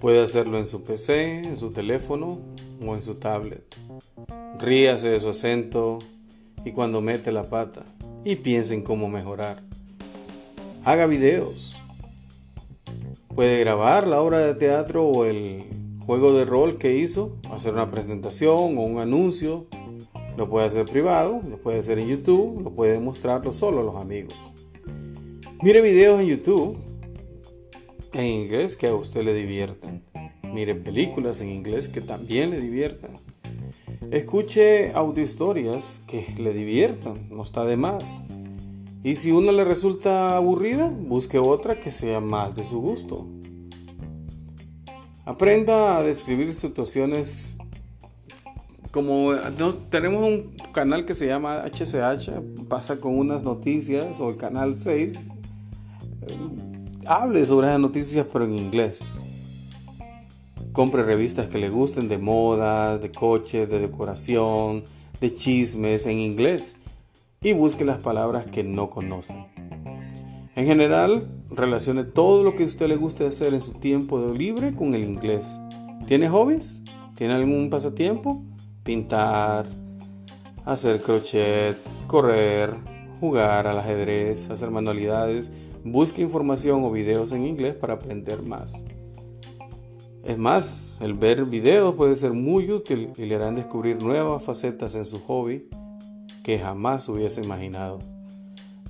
Puede 0.00 0.22
hacerlo 0.22 0.56
en 0.56 0.66
su 0.66 0.82
PC, 0.82 1.40
en 1.40 1.58
su 1.58 1.72
teléfono 1.72 2.38
o 2.82 2.94
en 2.94 3.02
su 3.02 3.16
tablet. 3.16 3.76
Ríase 4.58 5.10
de 5.10 5.20
su 5.20 5.28
acento 5.28 5.98
y 6.64 6.72
cuando 6.72 7.02
mete 7.02 7.32
la 7.32 7.50
pata 7.50 7.84
y 8.24 8.36
piense 8.36 8.72
en 8.72 8.80
cómo 8.80 9.10
mejorar. 9.10 9.62
Haga 10.84 11.06
videos. 11.06 11.78
Puede 13.34 13.60
grabar 13.60 14.06
la 14.06 14.22
obra 14.22 14.38
de 14.38 14.54
teatro 14.54 15.06
o 15.06 15.26
el 15.26 15.64
juego 16.06 16.32
de 16.32 16.46
rol 16.46 16.78
que 16.78 16.96
hizo, 16.96 17.36
hacer 17.50 17.74
una 17.74 17.90
presentación 17.90 18.78
o 18.78 18.84
un 18.84 19.00
anuncio. 19.00 19.66
Lo 20.36 20.48
puede 20.48 20.66
hacer 20.66 20.84
privado, 20.86 21.40
lo 21.48 21.58
puede 21.58 21.78
hacer 21.78 21.98
en 21.98 22.08
YouTube, 22.08 22.62
lo 22.62 22.70
puede 22.70 23.00
mostrarlo 23.00 23.52
solo 23.52 23.80
a 23.80 23.84
los 23.84 23.96
amigos. 23.96 24.34
Mire 25.62 25.80
videos 25.80 26.20
en 26.20 26.26
YouTube 26.26 26.76
en 28.12 28.26
inglés 28.26 28.76
que 28.76 28.88
a 28.88 28.94
usted 28.94 29.22
le 29.22 29.32
diviertan. 29.32 30.02
Mire 30.42 30.74
películas 30.74 31.40
en 31.40 31.48
inglés 31.48 31.88
que 31.88 32.00
también 32.00 32.50
le 32.50 32.60
diviertan. 32.60 33.12
Escuche 34.10 34.92
historias 35.16 36.02
que 36.06 36.34
le 36.38 36.52
diviertan, 36.52 37.28
no 37.30 37.42
está 37.42 37.64
de 37.64 37.76
más. 37.76 38.20
Y 39.02 39.16
si 39.16 39.32
una 39.32 39.52
le 39.52 39.64
resulta 39.64 40.36
aburrida, 40.36 40.88
busque 40.88 41.38
otra 41.38 41.80
que 41.80 41.90
sea 41.90 42.20
más 42.20 42.54
de 42.54 42.64
su 42.64 42.80
gusto. 42.80 43.26
Aprenda 45.24 45.98
a 45.98 46.02
describir 46.02 46.54
situaciones 46.54 47.56
como 48.96 49.34
tenemos 49.90 50.26
un 50.26 50.56
canal 50.72 51.04
que 51.04 51.14
se 51.14 51.26
llama 51.26 51.64
HCH, 51.66 52.66
pasa 52.66 52.98
con 52.98 53.18
unas 53.18 53.44
noticias, 53.44 54.20
o 54.20 54.30
el 54.30 54.38
canal 54.38 54.74
6, 54.74 55.34
hable 57.04 57.44
sobre 57.44 57.66
esas 57.66 57.78
noticias 57.78 58.26
pero 58.32 58.46
en 58.46 58.54
inglés. 58.54 59.20
Compre 60.72 61.02
revistas 61.02 61.50
que 61.50 61.58
le 61.58 61.68
gusten 61.68 62.08
de 62.08 62.16
moda, 62.16 62.96
de 62.96 63.12
coches, 63.12 63.68
de 63.68 63.80
decoración, 63.80 64.84
de 65.20 65.34
chismes 65.34 66.06
en 66.06 66.18
inglés 66.18 66.74
y 67.42 67.52
busque 67.52 67.84
las 67.84 67.98
palabras 67.98 68.46
que 68.46 68.64
no 68.64 68.88
conoce. 68.88 69.36
En 70.54 70.64
general, 70.64 71.28
relacione 71.50 72.04
todo 72.04 72.42
lo 72.42 72.54
que 72.54 72.62
a 72.62 72.66
usted 72.66 72.88
le 72.88 72.96
guste 72.96 73.26
hacer 73.26 73.52
en 73.52 73.60
su 73.60 73.72
tiempo 73.72 74.32
libre 74.32 74.74
con 74.74 74.94
el 74.94 75.04
inglés. 75.04 75.60
¿Tiene 76.06 76.30
hobbies? 76.30 76.80
¿Tiene 77.14 77.34
algún 77.34 77.68
pasatiempo? 77.68 78.42
Pintar, 78.86 79.66
hacer 80.64 81.02
crochet, 81.02 81.76
correr, 82.06 82.74
jugar 83.20 83.66
al 83.66 83.78
ajedrez, 83.78 84.48
hacer 84.48 84.70
manualidades 84.70 85.50
Busque 85.88 86.20
información 86.20 86.82
o 86.82 86.90
videos 86.90 87.30
en 87.30 87.46
inglés 87.46 87.76
para 87.76 87.94
aprender 87.94 88.42
más. 88.42 88.84
Es 90.24 90.36
más, 90.36 90.96
el 91.00 91.14
ver 91.14 91.44
videos 91.44 91.94
puede 91.94 92.16
ser 92.16 92.32
muy 92.32 92.72
útil 92.72 93.12
y 93.16 93.26
le 93.26 93.36
harán 93.36 93.54
descubrir 93.54 94.02
nuevas 94.02 94.42
facetas 94.42 94.96
en 94.96 95.04
su 95.04 95.20
hobby 95.20 95.68
que 96.42 96.58
jamás 96.58 97.08
hubiese 97.08 97.40
imaginado. 97.40 98.00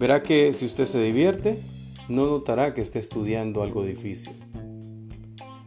Verá 0.01 0.23
que 0.23 0.55
si 0.55 0.65
usted 0.65 0.87
se 0.87 1.03
divierte, 1.03 1.61
no 2.09 2.25
notará 2.25 2.73
que 2.73 2.81
esté 2.81 2.99
estudiando 2.99 3.63
algo 3.63 3.85
difícil. 3.85 4.33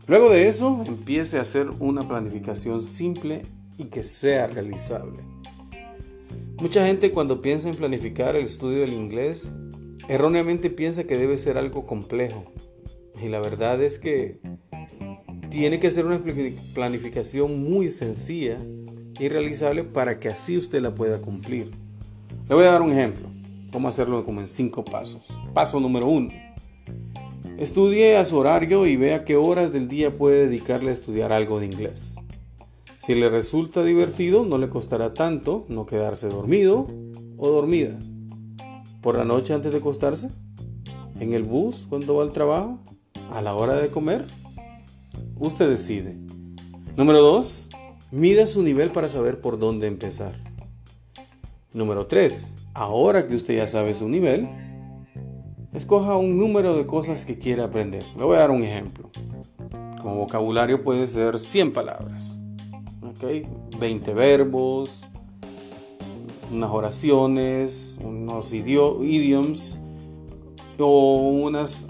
Luego 0.07 0.31
de 0.31 0.47
eso, 0.47 0.83
empiece 0.87 1.37
a 1.37 1.43
hacer 1.43 1.69
una 1.79 2.07
planificación 2.07 2.81
simple 2.81 3.43
y 3.79 3.85
que 3.85 4.03
sea 4.03 4.47
realizable. 4.47 5.19
Mucha 6.57 6.85
gente 6.85 7.11
cuando 7.11 7.41
piensa 7.41 7.69
en 7.69 7.75
planificar 7.75 8.35
el 8.35 8.43
estudio 8.43 8.81
del 8.81 8.93
inglés 8.93 9.53
erróneamente 10.09 10.69
piensa 10.69 11.05
que 11.05 11.17
debe 11.17 11.37
ser 11.37 11.57
algo 11.57 11.85
complejo. 11.85 12.51
Y 13.23 13.29
la 13.29 13.39
verdad 13.39 13.81
es 13.81 13.97
que 13.99 14.39
tiene 15.49 15.79
que 15.79 15.91
ser 15.91 16.05
una 16.05 16.21
planificación 16.73 17.63
muy 17.63 17.89
sencilla 17.89 18.59
y 19.19 19.29
realizable 19.29 19.83
para 19.83 20.19
que 20.19 20.29
así 20.29 20.57
usted 20.57 20.81
la 20.81 20.93
pueda 20.93 21.21
cumplir. 21.21 21.71
Le 22.49 22.55
voy 22.55 22.65
a 22.65 22.71
dar 22.71 22.81
un 22.81 22.91
ejemplo. 22.91 23.29
Cómo 23.71 23.87
hacerlo 23.87 24.23
como 24.23 24.41
en 24.41 24.47
cinco 24.47 24.83
pasos. 24.83 25.21
Paso 25.53 25.79
número 25.79 26.07
uno. 26.07 26.31
Estudie 27.57 28.17
a 28.17 28.25
su 28.25 28.37
horario 28.37 28.85
y 28.87 28.95
vea 28.95 29.25
qué 29.25 29.35
horas 29.35 29.71
del 29.71 29.87
día 29.87 30.17
puede 30.17 30.47
dedicarle 30.47 30.89
a 30.89 30.93
estudiar 30.93 31.31
algo 31.31 31.59
de 31.59 31.67
inglés. 31.67 32.18
Si 32.99 33.15
le 33.15 33.29
resulta 33.29 33.83
divertido, 33.83 34.43
no 34.43 34.57
le 34.57 34.69
costará 34.69 35.13
tanto 35.13 35.65
no 35.69 35.85
quedarse 35.85 36.27
dormido 36.27 36.85
o 37.37 37.47
dormida 37.47 37.97
por 39.01 39.17
la 39.17 39.23
noche 39.23 39.53
antes 39.53 39.71
de 39.71 39.77
acostarse, 39.77 40.29
en 41.21 41.31
el 41.31 41.43
bus 41.43 41.87
cuando 41.87 42.15
va 42.15 42.23
al 42.23 42.33
trabajo, 42.33 42.79
a 43.31 43.41
la 43.41 43.55
hora 43.55 43.75
de 43.75 43.87
comer. 43.87 44.25
Usted 45.37 45.69
decide. 45.69 46.17
Número 46.97 47.21
2. 47.21 47.69
Mida 48.11 48.47
su 48.47 48.63
nivel 48.63 48.91
para 48.91 49.07
saber 49.07 49.39
por 49.39 49.59
dónde 49.59 49.87
empezar. 49.87 50.33
Número 51.71 52.05
3. 52.05 52.55
Ahora 52.73 53.27
que 53.27 53.35
usted 53.35 53.55
ya 53.55 53.67
sabe 53.67 53.93
su 53.93 54.09
nivel, 54.09 54.49
escoja 55.71 56.17
un 56.17 56.37
número 56.37 56.75
de 56.75 56.85
cosas 56.85 57.23
que 57.23 57.37
quiere 57.37 57.61
aprender. 57.61 58.05
Le 58.17 58.25
voy 58.25 58.35
a 58.35 58.39
dar 58.39 58.51
un 58.51 58.63
ejemplo. 58.63 59.09
Como 60.01 60.17
vocabulario 60.17 60.83
puede 60.83 61.07
ser 61.07 61.39
100 61.39 61.71
palabras. 61.71 62.38
20 63.19 64.13
verbos, 64.13 65.05
unas 66.51 66.69
oraciones, 66.69 67.97
unos 68.03 68.53
idioms 68.53 69.77
o 70.77 71.29
unas 71.43 71.87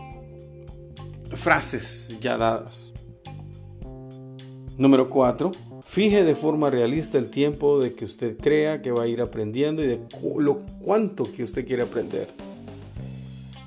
frases 1.34 2.16
ya 2.20 2.38
dadas. 2.38 2.92
Número 4.78 5.10
4. 5.10 5.52
Fije 5.86 6.24
de 6.24 6.36
forma 6.36 6.70
realista 6.70 7.18
el 7.18 7.30
tiempo 7.30 7.80
de 7.80 7.94
que 7.94 8.06
usted 8.06 8.38
crea 8.38 8.82
que 8.82 8.92
va 8.92 9.04
a 9.04 9.08
ir 9.08 9.22
aprendiendo 9.22 9.84
y 9.84 9.88
de 9.88 10.00
lo 10.38 10.60
cuánto 10.82 11.32
que 11.32 11.44
usted 11.44 11.66
quiere 11.66 11.84
aprender. 11.84 12.30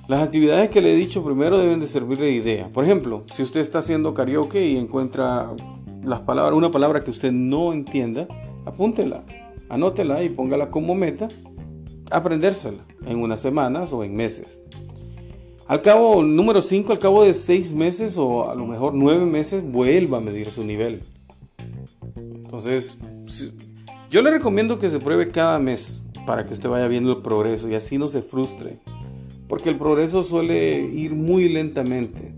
Las 0.08 0.22
actividades 0.22 0.68
que 0.68 0.80
le 0.80 0.92
he 0.92 0.96
dicho 0.96 1.24
primero 1.24 1.58
deben 1.58 1.80
de 1.80 1.86
servir 1.86 2.18
de 2.18 2.30
idea. 2.30 2.68
Por 2.68 2.84
ejemplo, 2.84 3.24
si 3.32 3.42
usted 3.42 3.60
está 3.60 3.78
haciendo 3.78 4.14
karaoke 4.14 4.66
y 4.66 4.76
encuentra 4.76 5.50
una 6.04 6.70
palabra 6.70 7.02
que 7.02 7.10
usted 7.10 7.32
no 7.32 7.72
entienda, 7.72 8.28
apúntela 8.64 9.24
anótela 9.72 10.22
y 10.22 10.28
póngala 10.28 10.70
como 10.70 10.94
meta, 10.94 11.28
aprendérsela 12.10 12.84
en 13.06 13.18
unas 13.20 13.40
semanas 13.40 13.90
o 13.92 14.04
en 14.04 14.14
meses. 14.14 14.62
Al 15.66 15.80
cabo, 15.80 16.22
número 16.22 16.60
5, 16.60 16.92
al 16.92 16.98
cabo 16.98 17.24
de 17.24 17.32
6 17.32 17.72
meses 17.72 18.18
o 18.18 18.50
a 18.50 18.54
lo 18.54 18.66
mejor 18.66 18.92
9 18.92 19.24
meses, 19.24 19.64
vuelva 19.64 20.18
a 20.18 20.20
medir 20.20 20.50
su 20.50 20.62
nivel. 20.62 21.00
Entonces, 22.16 22.98
yo 24.10 24.20
le 24.20 24.30
recomiendo 24.30 24.78
que 24.78 24.90
se 24.90 24.98
pruebe 24.98 25.30
cada 25.30 25.58
mes 25.58 26.02
para 26.26 26.44
que 26.44 26.52
usted 26.52 26.68
vaya 26.68 26.86
viendo 26.86 27.10
el 27.10 27.22
progreso 27.22 27.70
y 27.70 27.74
así 27.74 27.96
no 27.96 28.08
se 28.08 28.20
frustre. 28.20 28.80
Porque 29.48 29.70
el 29.70 29.78
progreso 29.78 30.22
suele 30.22 30.80
ir 30.80 31.14
muy 31.14 31.48
lentamente. 31.48 32.34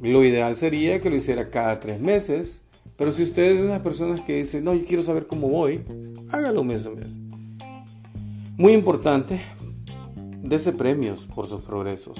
Lo 0.00 0.24
ideal 0.24 0.56
sería 0.56 0.98
que 0.98 1.10
lo 1.10 1.16
hiciera 1.16 1.50
cada 1.50 1.80
3 1.80 2.00
meses 2.00 2.62
pero 2.96 3.12
si 3.12 3.22
usted 3.22 3.42
es 3.42 3.62
de 3.62 3.68
las 3.68 3.80
personas 3.80 4.22
que 4.22 4.36
dice, 4.36 4.62
no, 4.62 4.74
yo 4.74 4.86
quiero 4.86 5.02
saber 5.02 5.26
cómo 5.26 5.48
voy, 5.48 5.84
hágalo 6.30 6.64
mes 6.64 6.86
a 6.86 6.90
mes. 6.90 7.08
Muy 8.56 8.72
importante, 8.72 9.40
dese 10.40 10.72
premios 10.72 11.26
por 11.26 11.46
sus 11.46 11.62
progresos. 11.62 12.18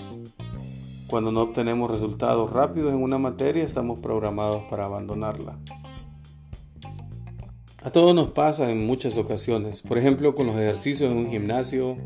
Cuando 1.06 1.32
no 1.32 1.40
obtenemos 1.40 1.90
resultados 1.90 2.52
rápidos 2.52 2.92
en 2.92 3.02
una 3.02 3.16
materia, 3.16 3.64
estamos 3.64 4.00
programados 4.00 4.64
para 4.68 4.84
abandonarla. 4.84 5.58
A 7.82 7.90
todos 7.90 8.14
nos 8.14 8.32
pasa 8.32 8.70
en 8.70 8.84
muchas 8.84 9.16
ocasiones, 9.16 9.80
por 9.80 9.96
ejemplo 9.96 10.34
con 10.34 10.46
los 10.46 10.56
ejercicios 10.56 11.10
en 11.10 11.16
un 11.16 11.30
gimnasio, 11.30 11.96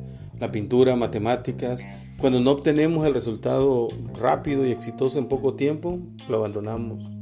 la 0.40 0.50
pintura, 0.50 0.96
matemáticas, 0.96 1.86
cuando 2.18 2.40
no 2.40 2.50
obtenemos 2.50 3.06
el 3.06 3.14
resultado 3.14 3.88
rápido 4.20 4.66
y 4.66 4.72
exitoso 4.72 5.18
en 5.18 5.28
poco 5.28 5.54
tiempo, 5.54 6.00
lo 6.28 6.38
abandonamos. 6.38 7.14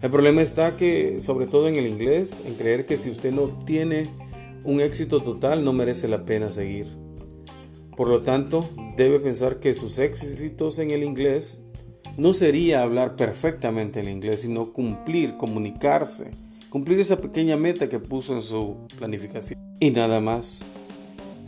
El 0.00 0.10
problema 0.10 0.42
está 0.42 0.76
que, 0.76 1.20
sobre 1.20 1.46
todo 1.46 1.68
en 1.68 1.76
el 1.76 1.86
inglés, 1.86 2.42
en 2.46 2.54
creer 2.54 2.86
que 2.86 2.96
si 2.96 3.10
usted 3.10 3.32
no 3.32 3.48
tiene 3.64 4.10
un 4.64 4.80
éxito 4.80 5.20
total 5.20 5.64
no 5.64 5.72
merece 5.72 6.08
la 6.08 6.24
pena 6.24 6.50
seguir. 6.50 6.86
Por 7.96 8.08
lo 8.08 8.22
tanto, 8.22 8.68
debe 8.96 9.20
pensar 9.20 9.60
que 9.60 9.72
sus 9.74 9.98
éxitos 9.98 10.78
en 10.78 10.90
el 10.90 11.04
inglés 11.04 11.60
no 12.16 12.32
sería 12.32 12.82
hablar 12.82 13.16
perfectamente 13.16 14.00
el 14.00 14.08
inglés, 14.08 14.40
sino 14.40 14.72
cumplir, 14.72 15.36
comunicarse, 15.36 16.30
cumplir 16.70 16.98
esa 16.98 17.18
pequeña 17.18 17.56
meta 17.56 17.88
que 17.88 17.98
puso 17.98 18.34
en 18.34 18.42
su 18.42 18.78
planificación. 18.98 19.58
Y 19.80 19.90
nada 19.90 20.20
más. 20.20 20.64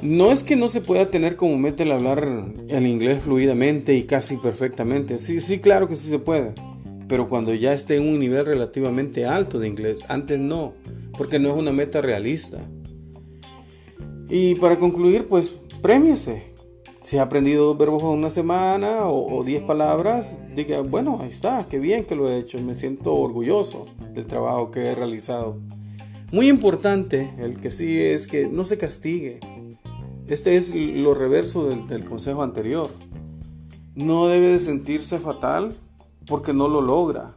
No 0.03 0.31
es 0.31 0.43
que 0.43 0.57
no 0.57 0.69
se 0.69 0.83
pueda 0.83 1.11
tener 1.11 1.37
como 1.37 1.57
meta 1.57 1.83
el 1.83 1.93
hablar 1.93 2.29
el 2.69 2.87
inglés 2.87 3.23
fluidamente 3.23 3.95
y 3.95 4.05
casi 4.05 4.37
perfectamente. 4.37 5.19
Sí, 5.19 5.41
sí, 5.41 5.59
claro 5.59 5.89
que 5.89 5.97
sí 5.97 6.09
se 6.09 6.19
puede. 6.19 6.55
Pero 7.09 7.29
cuando 7.29 7.55
ya 7.55 7.73
esté 7.73 7.97
en 7.97 8.09
un 8.09 8.19
nivel 8.19 8.45
relativamente 8.45 9.25
alto 9.25 9.59
de 9.59 9.69
inglés, 9.69 10.05
antes 10.09 10.39
no, 10.39 10.75
porque 11.17 11.39
no 11.39 11.51
es 11.51 11.57
una 11.57 11.73
meta 11.73 12.01
realista. 12.01 12.59
Y 14.29 14.57
para 14.57 14.79
concluir, 14.79 15.29
pues 15.29 15.61
premiese. 15.83 16.55
Si 17.01 17.19
ha 17.19 17.23
aprendido 17.23 17.67
dos 17.67 17.79
verbos 17.79 18.03
en 18.03 18.09
una 18.09 18.31
semana 18.31 19.09
o, 19.09 19.45
diez 19.45 19.63
palabras, 19.63 20.41
diga, 20.57 20.81
bueno, 20.81 21.21
ahí 21.23 21.31
está, 21.31 21.65
qué 21.71 21.79
bien 21.79 22.05
que 22.05 22.17
lo 22.17 22.29
he 22.29 22.39
hecho, 22.39 22.61
me 22.61 22.75
siento 22.75 23.15
orgulloso 23.15 23.87
del 24.13 24.27
trabajo 24.27 24.73
que 24.73 24.81
he 24.81 24.95
realizado. 24.97 25.61
Muy 26.33 26.49
importante, 26.49 27.33
el 27.39 27.61
que 27.61 27.71
sí 27.71 28.01
es 28.01 28.27
que 28.27 28.49
no 28.49 28.65
se 28.65 28.77
castigue. 28.77 29.39
Este 30.29 30.57
es 30.57 30.75
lo 30.75 31.15
reverso 31.15 31.69
del, 31.69 31.87
del 31.87 32.05
consejo 32.05 32.43
anterior. 32.43 32.91
No 33.95 34.27
debe 34.27 34.49
de 34.49 34.59
sentirse 34.59 35.19
fatal 35.19 35.75
porque 36.27 36.53
no 36.53 36.67
lo 36.67 36.81
logra. 36.81 37.37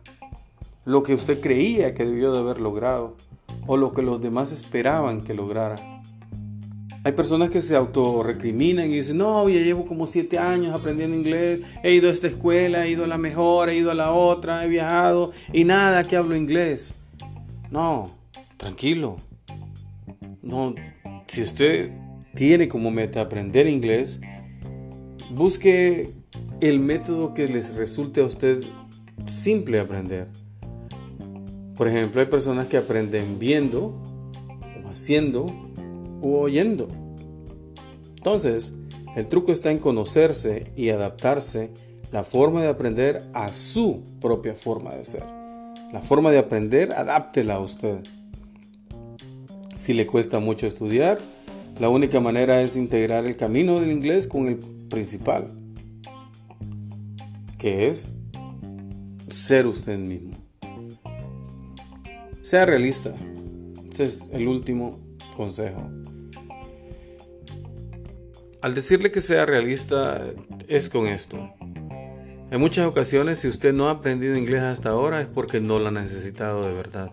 Lo 0.85 1.03
que 1.03 1.13
usted 1.13 1.39
creía 1.39 1.93
que 1.93 2.05
debió 2.05 2.31
de 2.31 2.39
haber 2.39 2.59
logrado 2.59 3.15
o 3.67 3.77
lo 3.77 3.93
que 3.93 4.01
los 4.01 4.19
demás 4.19 4.51
esperaban 4.51 5.21
que 5.21 5.35
lograra. 5.35 5.75
Hay 7.03 7.13
personas 7.13 7.49
que 7.49 7.61
se 7.61 7.75
autorrecriminan 7.75 8.87
y 8.87 8.95
dicen, 8.95 9.17
no, 9.17 9.47
ya 9.47 9.61
llevo 9.61 9.85
como 9.85 10.05
siete 10.05 10.37
años 10.37 10.73
aprendiendo 10.73 11.15
inglés, 11.15 11.61
he 11.81 11.93
ido 11.93 12.09
a 12.09 12.11
esta 12.11 12.27
escuela, 12.27 12.85
he 12.85 12.89
ido 12.89 13.05
a 13.05 13.07
la 13.07 13.17
mejor, 13.17 13.69
he 13.69 13.77
ido 13.77 13.91
a 13.91 13.95
la 13.95 14.11
otra, 14.11 14.65
he 14.65 14.67
viajado 14.67 15.31
y 15.53 15.63
nada 15.63 16.05
que 16.07 16.17
hablo 16.17 16.35
inglés. 16.35 16.93
No, 17.69 18.11
tranquilo. 18.57 19.17
No, 20.41 20.73
si 21.27 21.43
usted 21.43 21.93
tiene 22.39 22.69
como 22.69 22.89
meta 22.89 23.19
aprender 23.19 23.67
inglés, 23.67 24.21
busque 25.29 26.13
el 26.61 26.79
método 26.79 27.33
que 27.33 27.49
les 27.49 27.75
resulte 27.75 28.21
a 28.21 28.23
usted 28.23 28.63
simple 29.27 29.77
aprender. 29.77 30.29
Por 31.75 31.89
ejemplo, 31.89 32.21
hay 32.21 32.27
personas 32.27 32.67
que 32.67 32.77
aprenden 32.77 33.39
viendo 33.39 34.01
o 34.81 34.87
haciendo 34.87 35.47
o 36.21 36.39
oyendo. 36.39 36.87
Entonces, 38.15 38.71
el 39.17 39.27
truco 39.27 39.51
está 39.51 39.71
en 39.71 39.79
conocerse 39.79 40.71
y 40.77 40.91
adaptarse 40.91 41.73
la 42.13 42.23
forma 42.23 42.61
de 42.61 42.69
aprender 42.69 43.21
a 43.33 43.51
su 43.51 44.05
propia 44.21 44.53
forma 44.53 44.95
de 44.95 45.03
ser. 45.03 45.25
La 45.91 46.01
forma 46.01 46.31
de 46.31 46.37
aprender, 46.37 46.93
adáptela 46.93 47.55
a 47.55 47.59
usted. 47.59 48.01
Si 49.75 49.93
le 49.93 50.07
cuesta 50.07 50.39
mucho 50.39 50.67
estudiar, 50.67 51.19
la 51.79 51.87
única 51.87 52.19
manera 52.19 52.61
es 52.61 52.75
integrar 52.75 53.25
el 53.25 53.37
camino 53.37 53.79
del 53.79 53.91
inglés 53.91 54.27
con 54.27 54.47
el 54.47 54.57
principal, 54.57 55.47
que 57.57 57.87
es 57.87 58.09
ser 59.29 59.65
usted 59.65 59.97
mismo. 59.97 60.35
Sea 62.41 62.65
realista. 62.65 63.13
Ese 63.91 64.05
es 64.05 64.29
el 64.33 64.47
último 64.47 64.99
consejo. 65.37 65.89
Al 68.61 68.75
decirle 68.75 69.11
que 69.11 69.21
sea 69.21 69.45
realista 69.45 70.21
es 70.67 70.89
con 70.89 71.07
esto. 71.07 71.49
En 72.51 72.59
muchas 72.59 72.87
ocasiones 72.87 73.39
si 73.39 73.47
usted 73.47 73.73
no 73.73 73.87
ha 73.87 73.91
aprendido 73.91 74.35
inglés 74.35 74.63
hasta 74.63 74.89
ahora 74.89 75.21
es 75.21 75.27
porque 75.27 75.61
no 75.61 75.79
lo 75.79 75.87
ha 75.87 75.91
necesitado 75.91 76.67
de 76.67 76.73
verdad. 76.73 77.11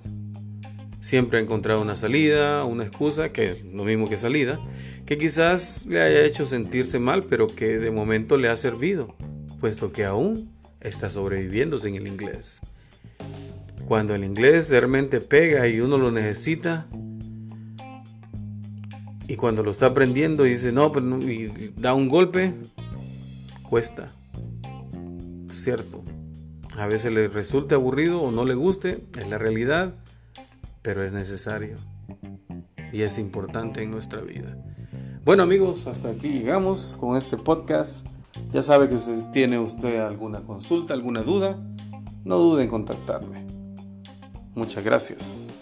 Siempre 1.06 1.38
ha 1.38 1.40
encontrado 1.40 1.80
una 1.80 1.94
salida, 1.94 2.64
una 2.64 2.82
excusa, 2.82 3.30
que 3.30 3.46
es 3.50 3.64
lo 3.64 3.84
mismo 3.84 4.08
que 4.08 4.16
salida, 4.16 4.58
que 5.06 5.16
quizás 5.16 5.86
le 5.86 6.02
haya 6.02 6.24
hecho 6.24 6.44
sentirse 6.44 6.98
mal, 6.98 7.22
pero 7.22 7.46
que 7.46 7.78
de 7.78 7.92
momento 7.92 8.36
le 8.36 8.48
ha 8.48 8.56
servido, 8.56 9.14
puesto 9.60 9.92
que 9.92 10.04
aún 10.04 10.50
está 10.80 11.08
sobreviviendo 11.08 11.78
sin 11.78 11.94
el 11.94 12.08
inglés. 12.08 12.60
Cuando 13.86 14.16
el 14.16 14.24
inglés 14.24 14.68
realmente 14.68 15.20
pega 15.20 15.68
y 15.68 15.78
uno 15.78 15.96
lo 15.96 16.10
necesita, 16.10 16.88
y 19.28 19.36
cuando 19.36 19.62
lo 19.62 19.70
está 19.70 19.86
aprendiendo 19.86 20.44
y 20.44 20.50
dice, 20.50 20.72
no, 20.72 20.90
pero 20.90 21.06
no, 21.06 21.18
y 21.18 21.72
da 21.76 21.94
un 21.94 22.08
golpe, 22.08 22.52
cuesta. 23.62 24.08
Cierto. 25.52 26.02
A 26.76 26.88
veces 26.88 27.12
le 27.12 27.28
resulta 27.28 27.76
aburrido 27.76 28.22
o 28.22 28.32
no 28.32 28.44
le 28.44 28.54
guste, 28.54 28.98
es 29.16 29.28
la 29.28 29.38
realidad, 29.38 29.94
pero 30.86 31.02
es 31.02 31.12
necesario. 31.12 31.74
Y 32.92 33.02
es 33.02 33.18
importante 33.18 33.82
en 33.82 33.90
nuestra 33.90 34.20
vida. 34.20 34.56
Bueno 35.24 35.42
amigos, 35.42 35.88
hasta 35.88 36.10
aquí 36.10 36.28
llegamos 36.28 36.96
con 37.00 37.16
este 37.16 37.36
podcast. 37.36 38.06
Ya 38.52 38.62
sabe 38.62 38.88
que 38.88 38.96
si 38.96 39.24
tiene 39.32 39.58
usted 39.58 39.98
alguna 39.98 40.42
consulta, 40.42 40.94
alguna 40.94 41.22
duda, 41.22 41.58
no 42.24 42.38
dude 42.38 42.62
en 42.62 42.68
contactarme. 42.68 43.44
Muchas 44.54 44.84
gracias. 44.84 45.52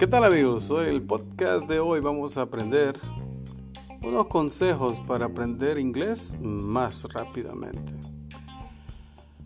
¿Qué 0.00 0.06
tal 0.06 0.24
amigos? 0.24 0.70
Hoy 0.70 0.88
el 0.88 1.02
podcast 1.02 1.68
de 1.68 1.78
hoy 1.78 2.00
vamos 2.00 2.38
a 2.38 2.40
aprender 2.40 2.98
unos 4.02 4.26
consejos 4.28 5.00
para 5.00 5.26
aprender 5.26 5.78
inglés 5.78 6.34
más 6.40 7.04
rápidamente. 7.12 7.92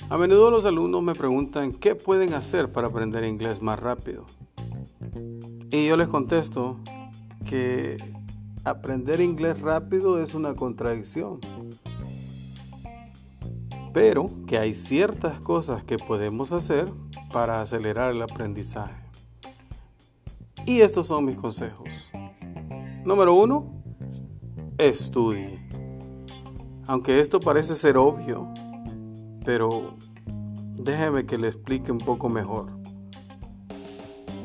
A 0.08 0.18
menudo 0.18 0.50
los 0.50 0.66
alumnos 0.66 1.02
me 1.02 1.14
preguntan 1.14 1.72
qué 1.72 1.94
pueden 1.94 2.34
hacer 2.34 2.70
para 2.70 2.88
aprender 2.88 3.24
inglés 3.24 3.62
más 3.62 3.78
rápido. 3.78 4.26
Y 5.70 5.86
yo 5.88 5.96
les 5.96 6.08
contesto 6.08 6.78
que 7.48 7.96
aprender 8.64 9.20
inglés 9.20 9.60
rápido 9.60 10.22
es 10.22 10.34
una 10.34 10.54
contradicción. 10.54 11.40
Pero 13.92 14.30
que 14.46 14.58
hay 14.58 14.74
ciertas 14.74 15.40
cosas 15.40 15.84
que 15.84 15.96
podemos 15.96 16.52
hacer 16.52 16.92
para 17.32 17.60
acelerar 17.60 18.12
el 18.12 18.22
aprendizaje. 18.22 18.94
Y 20.66 20.80
estos 20.80 21.06
son 21.06 21.24
mis 21.24 21.36
consejos. 21.36 22.10
Número 23.04 23.34
uno, 23.34 23.73
estudie. 24.78 25.60
Aunque 26.87 27.20
esto 27.20 27.40
parece 27.40 27.74
ser 27.74 27.96
obvio, 27.96 28.48
pero 29.44 29.96
déjeme 30.76 31.26
que 31.26 31.38
le 31.38 31.48
explique 31.48 31.92
un 31.92 31.98
poco 31.98 32.28
mejor. 32.28 32.66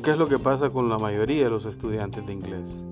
¿Qué 0.02 0.12
es 0.12 0.18
lo 0.18 0.28
que 0.28 0.38
pasa 0.38 0.70
con 0.70 0.88
la 0.88 0.98
mayoría 0.98 1.44
de 1.44 1.50
los 1.50 1.66
estudiantes 1.66 2.24
de 2.26 2.32
inglés? 2.32 2.82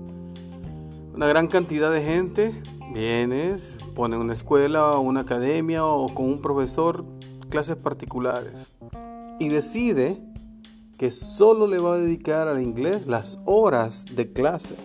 Una 1.13 1.27
gran 1.27 1.47
cantidad 1.47 1.91
de 1.91 2.03
gente 2.03 2.61
viene, 2.93 3.55
pone 3.95 4.17
una 4.17 4.33
escuela 4.33 4.91
o 4.91 5.01
una 5.01 5.21
academia 5.21 5.85
o 5.85 6.13
con 6.13 6.25
un 6.25 6.41
profesor 6.41 7.03
clases 7.49 7.77
particulares 7.77 8.75
y 9.39 9.47
decide 9.47 10.21
que 10.97 11.09
solo 11.09 11.65
le 11.65 11.79
va 11.79 11.95
a 11.95 11.97
dedicar 11.97 12.47
al 12.47 12.61
inglés 12.61 13.07
las 13.07 13.39
horas 13.45 14.05
de 14.15 14.31
clase 14.31 14.75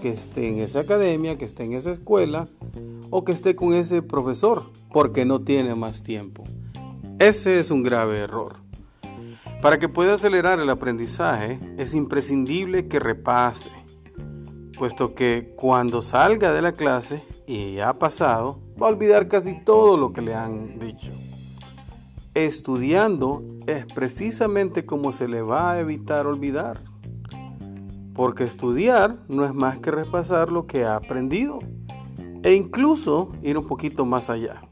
que 0.00 0.10
esté 0.10 0.48
en 0.48 0.58
esa 0.58 0.80
academia, 0.80 1.38
que 1.38 1.44
esté 1.44 1.64
en 1.64 1.72
esa 1.72 1.92
escuela 1.92 2.48
o 3.10 3.24
que 3.24 3.32
esté 3.32 3.56
con 3.56 3.74
ese 3.74 4.02
profesor, 4.02 4.70
porque 4.92 5.24
no 5.24 5.40
tiene 5.40 5.74
más 5.74 6.02
tiempo. 6.02 6.44
Ese 7.18 7.58
es 7.58 7.70
un 7.70 7.82
grave 7.82 8.18
error. 8.18 8.56
Para 9.62 9.78
que 9.78 9.88
pueda 9.88 10.14
acelerar 10.14 10.60
el 10.60 10.70
aprendizaje 10.70 11.58
es 11.78 11.94
imprescindible 11.94 12.88
que 12.88 13.00
repase, 13.00 13.70
puesto 14.78 15.14
que 15.14 15.54
cuando 15.56 16.02
salga 16.02 16.52
de 16.52 16.62
la 16.62 16.72
clase 16.72 17.24
y 17.46 17.78
ha 17.78 17.98
pasado, 17.98 18.60
va 18.80 18.86
a 18.86 18.90
olvidar 18.90 19.28
casi 19.28 19.58
todo 19.64 19.96
lo 19.96 20.12
que 20.12 20.20
le 20.20 20.34
han 20.34 20.78
dicho. 20.78 21.10
Estudiando 22.34 23.42
es 23.66 23.86
precisamente 23.86 24.84
como 24.84 25.10
se 25.10 25.26
le 25.26 25.40
va 25.40 25.72
a 25.72 25.80
evitar 25.80 26.26
olvidar. 26.26 26.82
Porque 28.16 28.44
estudiar 28.44 29.18
no 29.28 29.44
es 29.44 29.54
más 29.54 29.78
que 29.78 29.90
repasar 29.90 30.50
lo 30.50 30.66
que 30.66 30.84
ha 30.84 30.96
aprendido 30.96 31.58
e 32.42 32.54
incluso 32.54 33.30
ir 33.42 33.58
un 33.58 33.66
poquito 33.66 34.06
más 34.06 34.30
allá. 34.30 34.62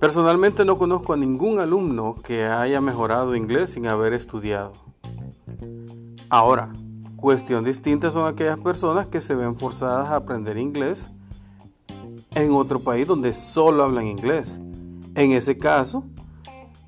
Personalmente 0.00 0.64
no 0.64 0.78
conozco 0.78 1.12
a 1.12 1.16
ningún 1.16 1.60
alumno 1.60 2.16
que 2.24 2.46
haya 2.46 2.80
mejorado 2.80 3.36
inglés 3.36 3.70
sin 3.70 3.86
haber 3.86 4.12
estudiado. 4.12 4.72
Ahora, 6.28 6.72
Cuestión 7.16 7.64
distinta 7.64 8.10
son 8.10 8.28
aquellas 8.28 8.60
personas 8.60 9.06
que 9.06 9.22
se 9.22 9.34
ven 9.34 9.56
forzadas 9.56 10.10
a 10.10 10.16
aprender 10.16 10.58
inglés 10.58 11.08
en 12.34 12.52
otro 12.52 12.78
país 12.78 13.06
donde 13.06 13.32
solo 13.32 13.82
hablan 13.82 14.06
inglés. 14.06 14.60
En 15.14 15.32
ese 15.32 15.56
caso, 15.56 16.04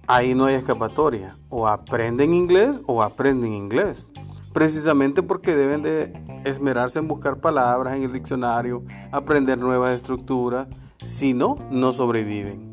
ahí 0.07 0.35
no 0.35 0.45
hay 0.45 0.55
escapatoria. 0.55 1.35
O 1.49 1.67
aprenden 1.67 2.35
inglés 2.35 2.81
o 2.87 3.03
aprenden 3.03 3.55
inglés. 3.55 4.11
Precisamente 4.53 5.23
porque 5.23 5.55
deben 5.55 5.83
de 5.83 6.13
esmerarse 6.45 6.99
en 6.99 7.09
buscar 7.09 7.41
palabras 7.41 7.97
en 7.97 8.05
el 8.05 8.13
diccionario, 8.13 8.83
aprender 9.13 9.59
nuevas 9.59 9.95
estructuras. 9.95 10.69
Si 11.03 11.35
no, 11.35 11.57
no 11.71 11.93
sobreviven. 11.93 12.69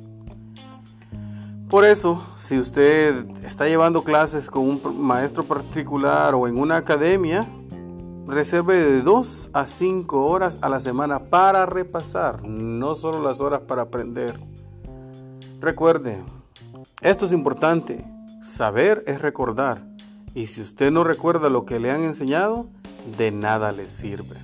Por 1.70 1.84
eso, 1.84 2.24
si 2.38 2.60
usted 2.60 3.26
está 3.44 3.68
llevando 3.68 4.04
clases 4.04 4.50
con 4.50 4.64
un 4.70 5.02
maestro 5.02 5.44
particular 5.44 6.36
o 6.36 6.48
en 6.48 6.58
una 6.58 6.78
academia, 6.78 7.48
reserve 8.28 8.76
de 8.76 9.02
2 9.02 9.50
a 9.54 9.68
5 9.68 10.26
horas 10.26 10.60
a 10.62 10.70
la 10.70 10.80
semana 10.80 11.20
para 11.20 11.66
repasar, 11.66 12.44
no 12.44 12.96
solo 12.96 13.22
las 13.22 13.42
horas 13.42 13.62
para 13.62 13.84
aprender. 13.84 14.40
Recuerde, 15.60 16.24
esto 17.02 17.26
es 17.26 17.32
importante, 17.32 18.06
saber 18.44 19.04
es 19.08 19.22
recordar, 19.22 19.82
y 20.36 20.48
si 20.48 20.62
usted 20.62 20.92
no 20.92 21.06
recuerda 21.06 21.50
lo 21.50 21.66
que 21.66 21.80
le 21.80 21.90
han 21.90 22.04
enseñado, 22.04 22.68
de 23.18 23.32
nada 23.32 23.72
le 23.72 23.88
sirve. 23.88 24.36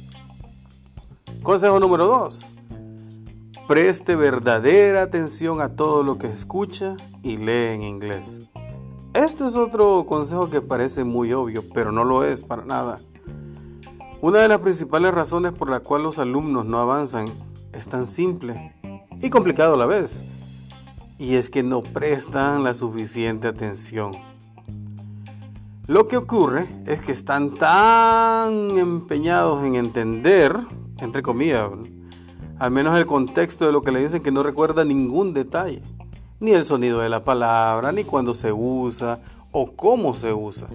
Consejo 1.43 1.79
número 1.81 2.07
2. 2.07 2.53
Preste 3.67 4.15
verdadera 4.15 5.03
atención 5.03 5.59
a 5.61 5.75
todo 5.75 6.03
lo 6.03 6.17
que 6.17 6.27
escucha 6.27 6.95
y 7.21 7.37
lee 7.37 7.75
en 7.75 7.83
inglés. 7.83 8.39
Esto 9.13 9.45
es 9.45 9.57
otro 9.57 10.05
consejo 10.05 10.49
que 10.49 10.61
parece 10.61 11.03
muy 11.03 11.33
obvio, 11.33 11.65
pero 11.73 11.91
no 11.91 12.05
lo 12.05 12.23
es 12.23 12.43
para 12.43 12.63
nada. 12.63 12.99
Una 14.21 14.39
de 14.39 14.47
las 14.47 14.59
principales 14.59 15.13
razones 15.13 15.51
por 15.51 15.69
la 15.69 15.81
cual 15.81 16.03
los 16.03 16.19
alumnos 16.19 16.65
no 16.65 16.79
avanzan 16.79 17.25
es 17.73 17.89
tan 17.89 18.07
simple 18.07 18.75
y 19.19 19.29
complicado 19.29 19.73
a 19.73 19.77
la 19.77 19.85
vez, 19.85 20.23
y 21.17 21.35
es 21.35 21.49
que 21.49 21.63
no 21.63 21.83
prestan 21.83 22.63
la 22.63 22.73
suficiente 22.73 23.47
atención. 23.47 24.30
Lo 25.91 26.07
que 26.07 26.15
ocurre 26.15 26.69
es 26.85 27.01
que 27.01 27.11
están 27.11 27.53
tan 27.53 28.77
empeñados 28.77 29.61
en 29.65 29.75
entender, 29.75 30.57
entre 30.99 31.21
comillas, 31.21 31.69
al 32.59 32.71
menos 32.71 32.97
el 32.97 33.05
contexto 33.05 33.65
de 33.65 33.73
lo 33.73 33.81
que 33.81 33.91
le 33.91 33.99
dicen 33.99 34.23
que 34.23 34.31
no 34.31 34.41
recuerda 34.41 34.85
ningún 34.85 35.33
detalle, 35.33 35.83
ni 36.39 36.51
el 36.51 36.63
sonido 36.63 36.99
de 37.01 37.09
la 37.09 37.25
palabra, 37.25 37.91
ni 37.91 38.05
cuándo 38.05 38.33
se 38.33 38.53
usa 38.53 39.19
o 39.51 39.75
cómo 39.75 40.13
se 40.13 40.31
usa. 40.33 40.69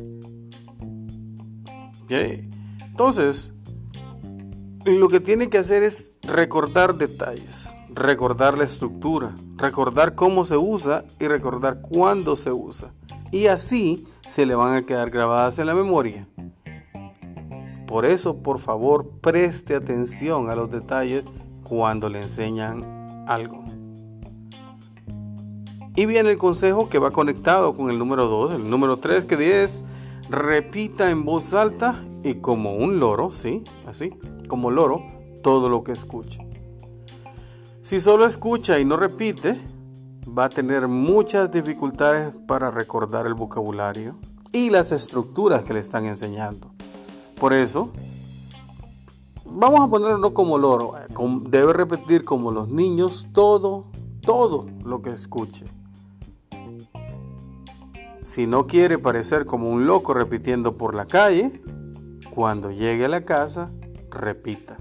Entonces, 2.11 3.53
lo 4.85 5.09
que 5.09 5.21
tiene 5.21 5.49
que 5.49 5.57
hacer 5.57 5.83
es 5.83 6.13
recordar 6.25 6.95
detalles, 6.95 7.75
recordar 7.89 8.59
la 8.59 8.65
estructura, 8.65 9.35
recordar 9.57 10.15
cómo 10.15 10.45
se 10.45 10.59
usa 10.59 11.07
y 11.19 11.27
recordar 11.27 11.81
cuándo 11.81 12.37
se 12.37 12.53
usa. 12.53 12.93
Y 13.33 13.47
así 13.47 14.07
se 14.29 14.47
le 14.47 14.55
van 14.55 14.75
a 14.75 14.83
quedar 14.83 15.11
grabadas 15.11 15.59
en 15.59 15.67
la 15.67 15.75
memoria. 15.75 16.27
Por 17.87 18.05
eso, 18.05 18.43
por 18.43 18.59
favor, 18.59 19.09
preste 19.21 19.75
atención 19.75 20.51
a 20.51 20.57
los 20.57 20.71
detalles 20.71 21.25
cuando 21.63 22.09
le 22.09 22.21
enseñan 22.21 23.25
algo. 23.29 23.65
Y 25.95 26.05
viene 26.05 26.31
el 26.31 26.39
consejo 26.39 26.89
que 26.89 26.99
va 26.99 27.11
conectado 27.11 27.75
con 27.75 27.91
el 27.91 27.99
número 27.99 28.27
2, 28.27 28.57
el 28.57 28.69
número 28.69 28.99
3 28.99 29.25
que 29.25 29.63
es 29.63 29.83
repita 30.29 31.11
en 31.11 31.25
voz 31.25 31.55
alta 31.55 32.03
y 32.23 32.35
como 32.35 32.75
un 32.75 32.99
loro, 32.99 33.31
sí, 33.31 33.63
así, 33.87 34.13
como 34.49 34.71
loro, 34.71 35.03
todo 35.43 35.69
lo 35.69 35.85
que 35.85 35.93
escuche. 35.93 36.47
Si 37.83 38.01
solo 38.01 38.27
escucha 38.27 38.79
y 38.81 38.85
no 38.85 38.97
repite, 38.97 39.61
va 40.37 40.47
a 40.47 40.49
tener 40.49 40.87
muchas 40.89 41.51
dificultades 41.51 42.35
para 42.47 42.71
recordar 42.71 43.27
el 43.27 43.35
vocabulario 43.35 44.17
y 44.53 44.71
las 44.71 44.93
estructuras 44.93 45.63
que 45.63 45.73
le 45.73 45.81
están 45.81 46.05
enseñando. 46.05 46.73
Por 47.41 47.53
eso, 47.53 47.91
vamos 49.45 49.81
a 49.81 49.89
ponerlo 49.89 50.35
como 50.35 50.59
loro. 50.59 50.93
Debe 51.49 51.73
repetir 51.73 52.25
como 52.25 52.51
los 52.51 52.69
niños 52.69 53.29
todo, 53.33 53.87
todo 54.21 54.67
lo 54.85 55.01
que 55.01 55.11
escuche. 55.11 55.65
Si 58.23 58.47
no 58.47 58.67
quiere 58.67 58.99
parecer 58.99 59.47
como 59.47 59.71
un 59.71 59.87
loco 59.87 60.13
repitiendo 60.13 60.77
por 60.77 60.95
la 60.95 61.07
calle, 61.07 61.63
cuando 62.35 62.71
llegue 62.71 63.07
a 63.07 63.09
la 63.09 63.25
casa, 63.25 63.71
repita. 64.11 64.77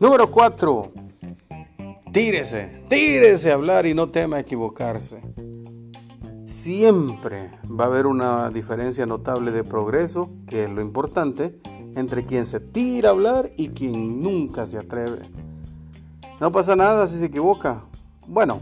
Número 0.00 0.30
4. 0.30 1.01
Tírese, 2.12 2.84
tírese 2.90 3.50
a 3.50 3.54
hablar 3.54 3.86
y 3.86 3.94
no 3.94 4.10
tema 4.10 4.38
equivocarse. 4.38 5.22
Siempre 6.44 7.52
va 7.64 7.84
a 7.84 7.86
haber 7.86 8.06
una 8.06 8.50
diferencia 8.50 9.06
notable 9.06 9.50
de 9.50 9.64
progreso, 9.64 10.30
que 10.46 10.64
es 10.64 10.70
lo 10.70 10.82
importante, 10.82 11.58
entre 11.96 12.26
quien 12.26 12.44
se 12.44 12.60
tira 12.60 13.08
a 13.08 13.12
hablar 13.12 13.50
y 13.56 13.68
quien 13.68 14.20
nunca 14.20 14.66
se 14.66 14.76
atreve. 14.76 15.30
No 16.38 16.52
pasa 16.52 16.76
nada 16.76 17.08
si 17.08 17.18
se 17.18 17.26
equivoca. 17.26 17.84
Bueno, 18.26 18.60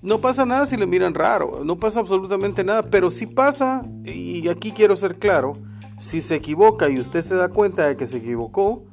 no 0.00 0.22
pasa 0.22 0.46
nada 0.46 0.64
si 0.64 0.78
le 0.78 0.86
miran 0.86 1.12
raro, 1.12 1.62
no 1.62 1.76
pasa 1.76 2.00
absolutamente 2.00 2.64
nada, 2.64 2.84
pero 2.84 3.10
si 3.10 3.26
pasa, 3.26 3.84
y 4.02 4.48
aquí 4.48 4.72
quiero 4.72 4.96
ser 4.96 5.18
claro, 5.18 5.58
si 5.98 6.22
se 6.22 6.36
equivoca 6.36 6.88
y 6.88 6.98
usted 6.98 7.20
se 7.20 7.34
da 7.34 7.50
cuenta 7.50 7.86
de 7.86 7.98
que 7.98 8.06
se 8.06 8.16
equivocó, 8.16 8.84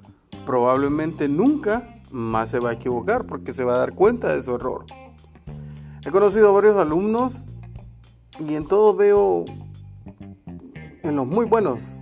probablemente 0.45 1.29
nunca 1.29 1.90
más 2.11 2.49
se 2.49 2.59
va 2.59 2.71
a 2.71 2.73
equivocar 2.73 3.25
porque 3.25 3.53
se 3.53 3.63
va 3.63 3.75
a 3.75 3.77
dar 3.77 3.93
cuenta 3.93 4.33
de 4.33 4.41
su 4.41 4.55
error. 4.55 4.85
He 6.05 6.11
conocido 6.11 6.49
a 6.49 6.51
varios 6.51 6.77
alumnos 6.77 7.49
y 8.39 8.55
en 8.55 8.67
todos 8.67 8.97
veo 8.97 9.45
en 11.03 11.15
los 11.15 11.27
muy 11.27 11.45
buenos, 11.45 11.99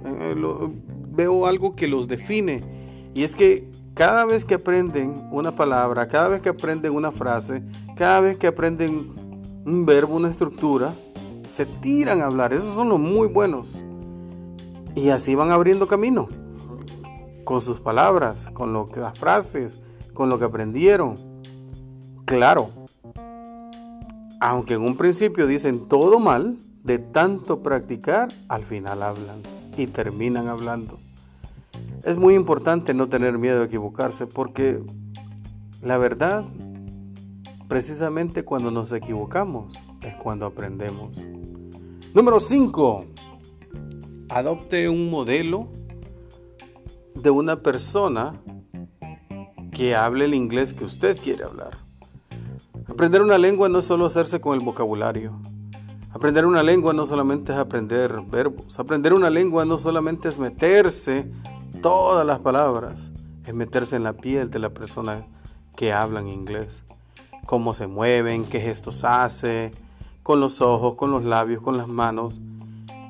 veo 1.12 1.46
algo 1.46 1.76
que 1.76 1.88
los 1.88 2.08
define. 2.08 2.64
Y 3.14 3.24
es 3.24 3.36
que 3.36 3.70
cada 3.94 4.26
vez 4.26 4.46
que 4.46 4.56
aprenden 4.56 5.28
una 5.32 5.56
palabra, 5.56 6.08
cada 6.08 6.30
vez 6.30 6.42
que 6.42 6.50
aprenden 6.50 6.94
una 6.94 7.12
frase, 7.12 7.64
cada 7.98 8.22
vez 8.22 8.38
que 8.38 8.48
aprenden 8.48 9.14
un 9.66 9.86
verbo, 9.86 10.16
una 10.16 10.30
estructura, 10.30 10.94
se 11.50 11.66
tiran 11.66 12.22
a 12.22 12.28
hablar. 12.28 12.54
Esos 12.54 12.74
son 12.76 12.90
los 12.90 13.00
muy 13.00 13.28
buenos. 13.28 13.82
Y 14.96 15.10
así 15.10 15.36
van 15.36 15.52
abriendo 15.52 15.88
camino. 15.88 16.28
Con 17.44 17.62
sus 17.62 17.82
palabras, 17.82 18.50
con 18.52 18.74
lo 18.74 18.86
que, 18.86 19.00
las 19.00 19.18
frases, 19.18 19.82
con 20.14 20.30
lo 20.30 20.40
que 20.40 20.46
aprendieron. 20.46 21.16
Claro. 22.26 22.70
Aunque 24.42 24.76
en 24.76 24.82
un 24.82 24.96
principio 24.96 25.48
dicen 25.48 25.88
todo 25.88 26.20
mal, 26.20 26.58
de 26.84 26.98
tanto 26.98 27.62
practicar, 27.62 28.30
al 28.48 28.64
final 28.64 29.04
hablan 29.04 29.42
y 29.78 29.88
terminan 29.88 30.48
hablando. 30.48 31.00
Es 32.04 32.18
muy 32.18 32.36
importante 32.36 32.94
no 32.94 33.10
tener 33.10 33.38
miedo 33.38 33.60
de 33.60 33.66
equivocarse 33.66 34.28
porque 34.28 34.82
la 35.82 35.98
verdad, 35.98 36.46
precisamente 37.68 38.44
cuando 38.44 38.72
nos 38.72 38.92
equivocamos, 38.92 39.78
es 40.02 40.16
cuando 40.16 40.46
aprendemos. 40.46 41.18
Número 42.14 42.40
5. 42.40 43.06
Adopte 44.30 44.90
un 44.90 45.10
modelo 45.10 45.70
de 47.16 47.30
una 47.30 47.58
persona 47.58 48.42
que 49.80 49.96
hable 49.96 50.26
el 50.26 50.34
inglés 50.34 50.74
que 50.74 50.84
usted 50.84 51.18
quiere 51.18 51.46
hablar. 51.46 51.78
Aprender 52.90 53.22
una 53.22 53.38
lengua 53.38 53.70
no 53.70 53.80
es 53.80 53.86
solo 53.86 54.06
hacerse 54.06 54.42
con 54.42 54.60
el 54.60 54.66
vocabulario, 54.66 55.40
Aprender 56.12 56.46
una 56.46 56.64
lengua 56.64 56.92
no 56.92 57.06
solamente 57.06 57.54
es 57.54 57.58
aprender 57.58 58.20
verbos, 58.30 58.78
aprender 58.78 59.14
una 59.14 59.30
lengua 59.30 59.64
no 59.64 59.78
solamente 59.78 60.28
es 60.28 60.38
meterse 60.38 61.32
todas 61.82 62.28
las 62.28 62.40
palabras, 62.40 63.00
es 63.46 63.54
meterse 63.54 63.96
en 63.96 64.04
la 64.04 64.12
piel 64.12 64.50
de 64.52 64.60
la 64.60 64.72
persona 64.72 65.26
que 65.78 65.94
habla 65.94 66.20
en 66.20 66.28
inglés. 66.28 66.82
Cómo 67.46 67.74
se 67.74 67.88
mueven, 67.88 68.44
qué 68.44 68.60
gestos 68.60 69.06
hace, 69.06 69.72
con 70.24 70.42
los 70.42 70.60
ojos, 70.60 70.96
con 70.96 71.10
los 71.10 71.24
labios, 71.24 71.62
con 71.62 71.78
las 71.78 71.88
manos. 71.88 72.42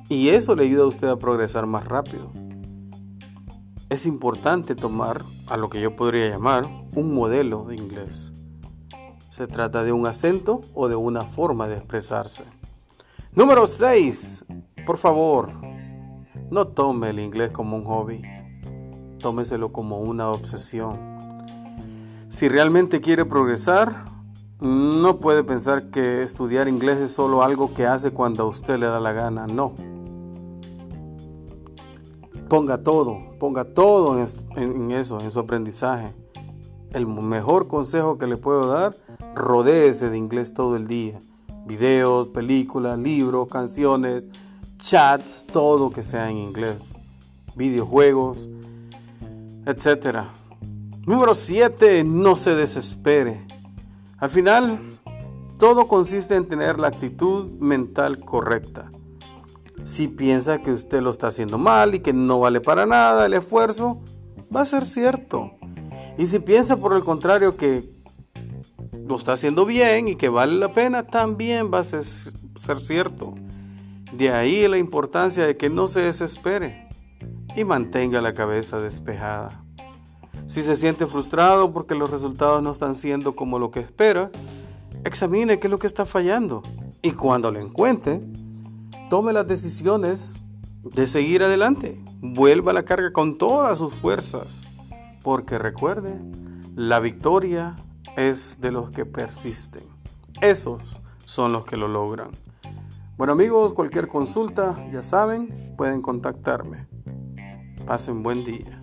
Y 0.08 0.30
eso 0.30 0.56
le 0.56 0.66
ayuda 0.66 0.84
a 0.84 0.88
usted 0.88 1.08
a 1.08 1.18
progresar 1.18 1.66
más 1.66 1.88
rápido. 1.88 2.32
Es 3.90 4.06
importante 4.06 4.76
tomar 4.76 5.24
a 5.48 5.58
lo 5.58 5.72
que 5.72 5.82
yo 5.82 5.96
podría 5.96 6.30
llamar 6.30 6.68
un 6.96 7.16
modelo 7.16 7.64
de 7.64 7.76
inglés. 7.76 8.32
Se 9.32 9.48
trata 9.48 9.84
de 9.84 9.92
un 9.92 10.06
acento 10.06 10.62
o 10.76 10.88
de 10.88 10.96
una 10.96 11.24
forma 11.24 11.68
de 11.68 11.78
expresarse. 11.78 12.44
Número 13.34 13.66
6. 13.66 14.46
Por 14.86 14.98
favor, 14.98 15.50
no 16.52 16.68
tome 16.68 17.10
el 17.10 17.20
inglés 17.20 17.50
como 17.50 17.78
un 17.78 17.86
hobby. 17.86 18.22
Tómeselo 19.18 19.72
como 19.72 20.02
una 20.02 20.30
obsesión. 20.30 21.00
Si 22.30 22.48
realmente 22.48 23.02
quiere 23.02 23.26
progresar, 23.26 24.06
no 24.62 25.18
puede 25.18 25.44
pensar 25.44 25.90
que 25.90 26.22
estudiar 26.22 26.68
inglés 26.68 27.00
es 27.00 27.12
solo 27.12 27.42
algo 27.42 27.74
que 27.74 27.88
hace 27.88 28.12
cuando 28.12 28.44
a 28.44 28.48
usted 28.48 28.78
le 28.78 28.86
da 28.86 29.00
la 29.00 29.14
gana. 29.14 29.48
No. 29.48 29.74
Ponga 32.50 32.80
todo, 32.80 33.20
ponga 33.40 33.64
todo 33.64 34.18
en, 34.58 34.92
eso, 34.92 35.20
en 35.20 35.32
su 35.32 35.40
aprendizaje. 35.40 36.14
El 36.92 37.06
mejor 37.06 37.68
consejo 37.68 38.18
que 38.18 38.26
le 38.26 38.38
puedo 38.38 38.68
dar, 38.68 38.96
rodéese 39.36 40.10
de 40.10 40.18
inglés 40.18 40.54
todo 40.54 40.76
el 40.76 40.88
día. 40.88 41.20
Videos, 41.68 42.30
películas, 42.30 42.98
libros, 42.98 43.48
canciones, 43.48 44.26
chats, 44.78 45.46
todo 45.46 45.92
que 45.92 46.02
sea 46.02 46.32
en 46.32 46.38
inglés. 46.38 46.78
Videojuegos, 47.56 48.50
etc. 49.68 50.30
Número 51.06 51.36
7. 51.36 52.04
No 52.04 52.36
se 52.36 52.56
desespere. 52.56 53.46
Al 54.18 54.32
final, 54.32 54.80
todo 55.60 55.88
consiste 55.88 56.36
en 56.36 56.48
tener 56.48 56.80
la 56.80 56.88
actitud 56.88 57.52
mental 57.60 58.20
correcta. 58.20 58.90
Si 59.84 60.08
piensa 60.08 60.62
que 60.62 60.72
usted 60.72 61.02
lo 61.02 61.10
está 61.10 61.28
haciendo 61.28 61.58
mal 61.58 61.96
y 61.96 62.00
que 62.00 62.14
no 62.14 62.40
vale 62.40 62.62
para 62.62 62.86
nada 62.86 63.26
el 63.26 63.34
esfuerzo, 63.34 64.02
va 64.56 64.62
a 64.62 64.66
ser 64.66 64.86
cierto. 64.86 65.52
Y 66.18 66.28
si 66.28 66.40
piensa 66.40 66.78
por 66.78 66.94
el 66.94 67.04
contrario 67.04 67.56
que 67.56 67.90
lo 69.08 69.16
está 69.16 69.34
haciendo 69.34 69.66
bien 69.66 70.08
y 70.08 70.16
que 70.16 70.30
vale 70.30 70.54
la 70.56 70.74
pena, 70.74 71.08
también 71.08 71.72
va 71.74 71.80
a 71.80 71.84
ser, 71.84 72.04
cierto. 72.80 73.36
De 74.14 74.32
ahí 74.32 74.68
la 74.68 74.78
importancia 74.78 75.46
de 75.46 75.58
que 75.58 75.70
no 75.70 75.88
se 75.88 76.02
desespere 76.02 76.88
y 77.56 77.64
mantenga 77.64 78.22
la 78.22 78.34
cabeza 78.34 78.80
despejada. 78.80 79.64
Si 80.48 80.62
se 80.62 80.76
siente 80.76 81.08
frustrado 81.08 81.74
porque 81.74 81.96
los 81.96 82.10
resultados 82.10 82.62
no 82.62 82.72
están 82.72 82.96
siendo 82.96 83.36
como 83.36 83.60
lo 83.60 83.72
que 83.72 83.80
espera, 83.80 84.30
examine 85.06 85.60
qué 85.60 85.68
es 85.68 85.72
lo 85.72 85.80
que 85.80 85.88
está 85.88 86.06
fallando 86.06 86.62
y 87.02 87.12
cuando 87.12 87.52
lo 87.52 87.60
encuentre, 87.60 88.22
tome 89.10 89.34
las 89.34 89.48
decisiones 89.48 90.36
de 90.84 91.08
seguir 91.08 91.44
adelante. 91.44 92.00
Vuelva 92.22 92.72
a 92.72 92.74
la 92.74 92.84
carga 92.84 93.12
con 93.12 93.38
todas 93.38 93.80
sus 93.80 93.94
fuerzas, 93.94 94.62
porque 95.24 95.58
recuerde, 95.58 96.14
la 96.76 97.00
victoria 97.00 97.76
es 98.16 98.62
de 98.62 98.72
los 98.72 98.92
que 98.92 99.06
persisten. 99.06 99.84
Esos 100.42 101.02
son 101.26 101.52
los 101.52 101.66
que 101.66 101.76
lo 101.76 101.88
logran. 101.88 102.32
Bueno 103.18 103.34
amigos, 103.34 103.74
cualquier 103.74 104.08
consulta, 104.08 104.78
ya 104.92 105.04
saben, 105.04 105.74
pueden 105.78 106.02
contactarme. 106.02 106.88
Pasen 107.86 108.24
buen 108.24 108.46
día. 108.46 108.82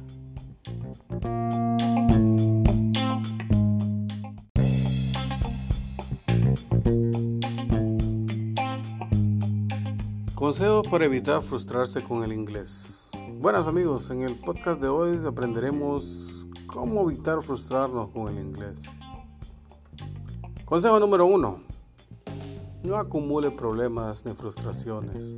Consejos 10.47 10.87
para 10.87 11.07
evitar 11.07 11.43
frustrarse 11.43 12.05
con 12.05 12.23
el 12.23 12.33
inglés. 12.33 13.11
Buenas 13.41 13.67
amigos, 13.67 14.11
en 14.11 14.23
el 14.23 14.37
podcast 14.37 14.81
de 14.81 14.87
hoy 14.87 15.19
aprenderemos 15.27 16.47
cómo 16.69 17.03
evitar 17.11 17.43
frustrarnos 17.43 18.11
con 18.11 18.29
el 18.29 18.39
inglés. 18.39 18.85
Consejo 20.65 21.01
número 21.01 21.27
uno. 21.27 21.65
No 22.85 22.95
acumule 22.95 23.51
problemas 23.51 24.25
ni 24.25 24.35
frustraciones. 24.35 25.35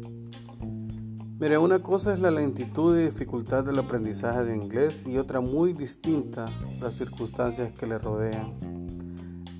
Mire, 1.40 1.56
una 1.56 1.78
cosa 1.78 2.12
es 2.12 2.20
la 2.20 2.30
lentitud 2.30 2.98
y 2.98 3.04
dificultad 3.04 3.64
del 3.64 3.78
aprendizaje 3.78 4.44
de 4.44 4.54
inglés 4.54 5.06
y 5.06 5.16
otra 5.16 5.40
muy 5.40 5.72
distinta 5.72 6.50
las 6.82 6.92
circunstancias 6.92 7.72
que 7.72 7.86
le 7.86 7.96
rodean. 7.96 8.58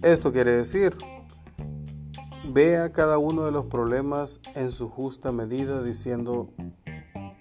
Esto 0.03 0.31
quiere 0.31 0.51
decir, 0.51 0.95
vea 2.53 2.93
cada 2.93 3.19
uno 3.19 3.45
de 3.45 3.53
los 3.53 3.67
problemas 3.67 4.41
en 4.55 4.71
su 4.71 4.89
justa 4.89 5.33
medida 5.33 5.83
diciendo, 5.83 6.51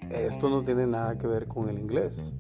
esto 0.09 0.49
no 0.49 0.63
tiene 0.63 0.87
nada 0.87 1.17
que 1.17 1.27
ver 1.27 1.47
con 1.47 1.69
el 1.69 1.79
inglés. 1.79 2.33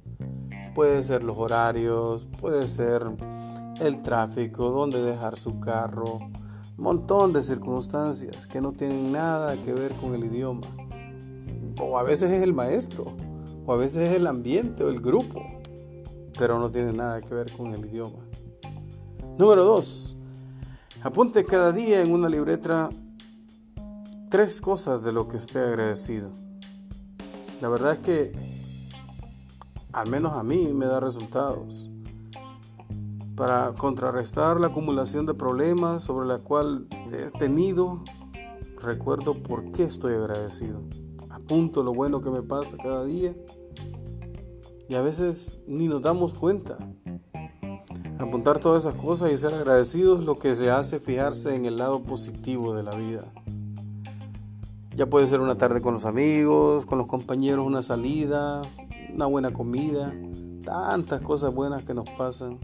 Puede 0.75 1.01
ser 1.03 1.23
los 1.23 1.37
horarios, 1.37 2.27
puede 2.39 2.67
ser 2.67 3.03
el 3.79 4.01
tráfico, 4.03 4.69
dónde 4.69 5.01
dejar 5.01 5.37
su 5.37 5.59
carro, 5.59 6.19
montón 6.77 7.33
de 7.33 7.41
circunstancias 7.41 8.47
que 8.47 8.61
no 8.61 8.73
tienen 8.73 9.11
nada 9.11 9.57
que 9.63 9.73
ver 9.73 9.93
con 9.93 10.13
el 10.13 10.25
idioma 10.25 10.67
o 11.79 11.97
a 11.97 12.03
veces 12.03 12.31
es 12.31 12.43
el 12.43 12.53
maestro, 12.53 13.13
o 13.65 13.73
a 13.73 13.77
veces 13.77 14.09
es 14.09 14.15
el 14.15 14.27
ambiente 14.27 14.83
o 14.83 14.89
el 14.89 14.99
grupo, 14.99 15.43
pero 16.37 16.59
no 16.59 16.71
tiene 16.71 16.93
nada 16.93 17.21
que 17.21 17.33
ver 17.33 17.51
con 17.51 17.73
el 17.73 17.85
idioma. 17.85 18.19
Número 19.37 19.63
2. 19.65 20.16
Apunte 21.07 21.45
cada 21.45 21.71
día 21.71 22.01
en 22.01 22.11
una 22.11 22.27
libreta 22.27 22.89
tres 24.29 24.59
cosas 24.59 25.01
de 25.05 25.13
lo 25.13 25.29
que 25.29 25.37
esté 25.37 25.59
agradecido. 25.59 26.33
La 27.61 27.69
verdad 27.69 27.93
es 27.93 27.99
que 27.99 28.31
al 29.93 30.09
menos 30.09 30.33
a 30.33 30.43
mí 30.43 30.73
me 30.73 30.85
da 30.85 30.99
resultados. 30.99 31.89
Para 33.37 33.73
contrarrestar 33.75 34.59
la 34.59 34.67
acumulación 34.67 35.25
de 35.25 35.33
problemas 35.33 36.03
sobre 36.03 36.27
la 36.27 36.39
cual 36.39 36.89
he 37.09 37.31
tenido, 37.39 38.03
recuerdo 38.81 39.41
por 39.41 39.71
qué 39.71 39.83
estoy 39.83 40.13
agradecido 40.13 40.81
apunto 41.29 41.83
lo 41.83 41.93
bueno 41.93 42.19
que 42.19 42.31
me 42.31 42.41
pasa 42.41 42.75
cada 42.75 43.05
día 43.05 43.33
y 44.89 44.95
a 44.95 45.01
veces 45.01 45.57
ni 45.67 45.87
nos 45.87 46.01
damos 46.01 46.33
cuenta. 46.33 46.77
Apuntar 48.19 48.59
todas 48.59 48.85
esas 48.85 48.99
cosas 48.99 49.31
y 49.31 49.37
ser 49.37 49.53
agradecidos 49.53 50.23
lo 50.23 50.39
que 50.39 50.55
se 50.55 50.71
hace 50.71 50.99
fijarse 50.99 51.55
en 51.55 51.65
el 51.65 51.77
lado 51.77 52.01
positivo 52.01 52.73
de 52.73 52.81
la 52.81 52.95
vida. 52.95 53.25
Ya 54.95 55.05
puede 55.05 55.27
ser 55.27 55.39
una 55.39 55.55
tarde 55.55 55.81
con 55.81 55.93
los 55.93 56.05
amigos, 56.05 56.87
con 56.87 56.97
los 56.97 57.05
compañeros, 57.05 57.63
una 57.63 57.83
salida, 57.83 58.63
una 59.13 59.27
buena 59.27 59.53
comida, 59.53 60.11
tantas 60.65 61.21
cosas 61.21 61.53
buenas 61.53 61.83
que 61.83 61.93
nos 61.93 62.09
pasan. 62.09 62.57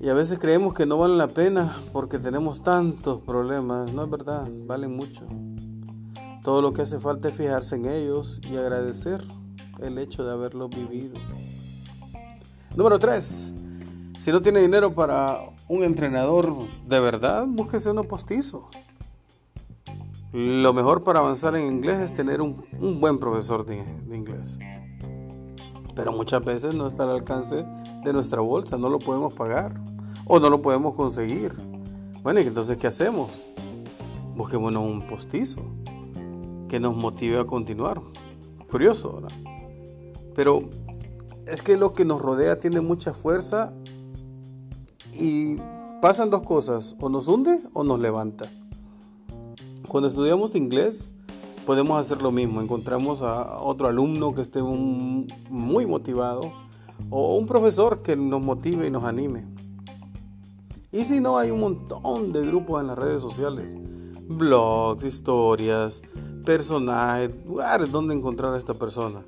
Y 0.00 0.08
a 0.08 0.14
veces 0.14 0.38
creemos 0.38 0.72
que 0.72 0.86
no 0.86 0.96
valen 0.96 1.18
la 1.18 1.28
pena 1.28 1.76
porque 1.92 2.18
tenemos 2.18 2.62
tantos 2.62 3.20
problemas. 3.20 3.92
No 3.92 4.04
es 4.04 4.10
verdad, 4.10 4.48
valen 4.66 4.96
mucho. 4.96 5.26
Todo 6.42 6.62
lo 6.62 6.72
que 6.72 6.82
hace 6.82 6.98
falta 6.98 7.28
es 7.28 7.34
fijarse 7.34 7.76
en 7.76 7.84
ellos 7.84 8.40
y 8.50 8.56
agradecer 8.56 9.22
el 9.80 9.98
hecho 9.98 10.24
de 10.24 10.32
haberlo 10.32 10.70
vivido. 10.70 11.14
Número 12.74 12.98
3. 12.98 13.52
Si 14.18 14.32
no 14.32 14.40
tiene 14.40 14.60
dinero 14.60 14.94
para 14.94 15.40
un 15.68 15.84
entrenador 15.84 16.54
de 16.86 17.00
verdad, 17.00 17.46
búsquese 17.46 17.90
uno 17.90 18.04
postizo. 18.04 18.70
Lo 20.32 20.72
mejor 20.72 21.04
para 21.04 21.18
avanzar 21.18 21.54
en 21.54 21.66
inglés 21.66 22.00
es 22.00 22.14
tener 22.14 22.40
un, 22.40 22.64
buen 22.98 23.18
profesor 23.18 23.66
de, 23.66 23.84
de 24.06 24.16
inglés. 24.16 24.58
Pero 25.94 26.12
muchas 26.12 26.42
veces 26.42 26.74
no 26.74 26.86
está 26.86 27.02
al 27.02 27.10
alcance 27.10 27.66
de 28.04 28.12
nuestra 28.14 28.40
bolsa, 28.40 28.78
no 28.78 28.88
lo 28.88 28.98
podemos 28.98 29.34
pagar 29.34 29.78
o 30.24 30.40
no 30.40 30.48
lo 30.48 30.62
podemos 30.62 30.94
conseguir. 30.94 31.52
Bueno, 32.22 32.40
¿y 32.40 32.46
entonces 32.46 32.78
qué 32.78 32.86
hacemos? 32.86 33.44
Busquemos 34.34 34.74
un 34.76 35.06
postizo 35.06 35.60
que 36.70 36.80
nos 36.80 36.96
motive 36.96 37.38
a 37.38 37.44
continuar. 37.44 38.00
Curioso, 38.70 39.20
¿verdad? 39.20 39.36
Pero 40.34 40.70
es 41.46 41.62
que 41.62 41.76
lo 41.76 41.92
que 41.94 42.04
nos 42.04 42.20
rodea 42.20 42.58
tiene 42.60 42.80
mucha 42.80 43.14
fuerza 43.14 43.72
y 45.12 45.56
pasan 46.00 46.30
dos 46.30 46.42
cosas, 46.42 46.96
o 47.00 47.08
nos 47.08 47.28
hunde 47.28 47.60
o 47.72 47.84
nos 47.84 48.00
levanta. 48.00 48.50
Cuando 49.88 50.08
estudiamos 50.08 50.54
inglés 50.54 51.14
podemos 51.66 51.98
hacer 51.98 52.22
lo 52.22 52.32
mismo, 52.32 52.60
encontramos 52.60 53.22
a 53.22 53.58
otro 53.58 53.88
alumno 53.88 54.34
que 54.34 54.42
esté 54.42 54.62
muy 54.62 55.86
motivado 55.86 56.52
o 57.10 57.36
un 57.36 57.46
profesor 57.46 58.02
que 58.02 58.16
nos 58.16 58.42
motive 58.42 58.86
y 58.86 58.90
nos 58.90 59.04
anime. 59.04 59.46
Y 60.90 61.04
si 61.04 61.20
no, 61.20 61.38
hay 61.38 61.50
un 61.50 61.60
montón 61.60 62.32
de 62.32 62.44
grupos 62.46 62.80
en 62.80 62.88
las 62.88 62.98
redes 62.98 63.22
sociales, 63.22 63.74
blogs, 64.28 65.04
historias, 65.04 66.02
personajes, 66.44 67.30
lugares 67.46 67.90
donde 67.90 68.14
encontrar 68.14 68.54
a 68.54 68.58
esta 68.58 68.74
persona. 68.74 69.22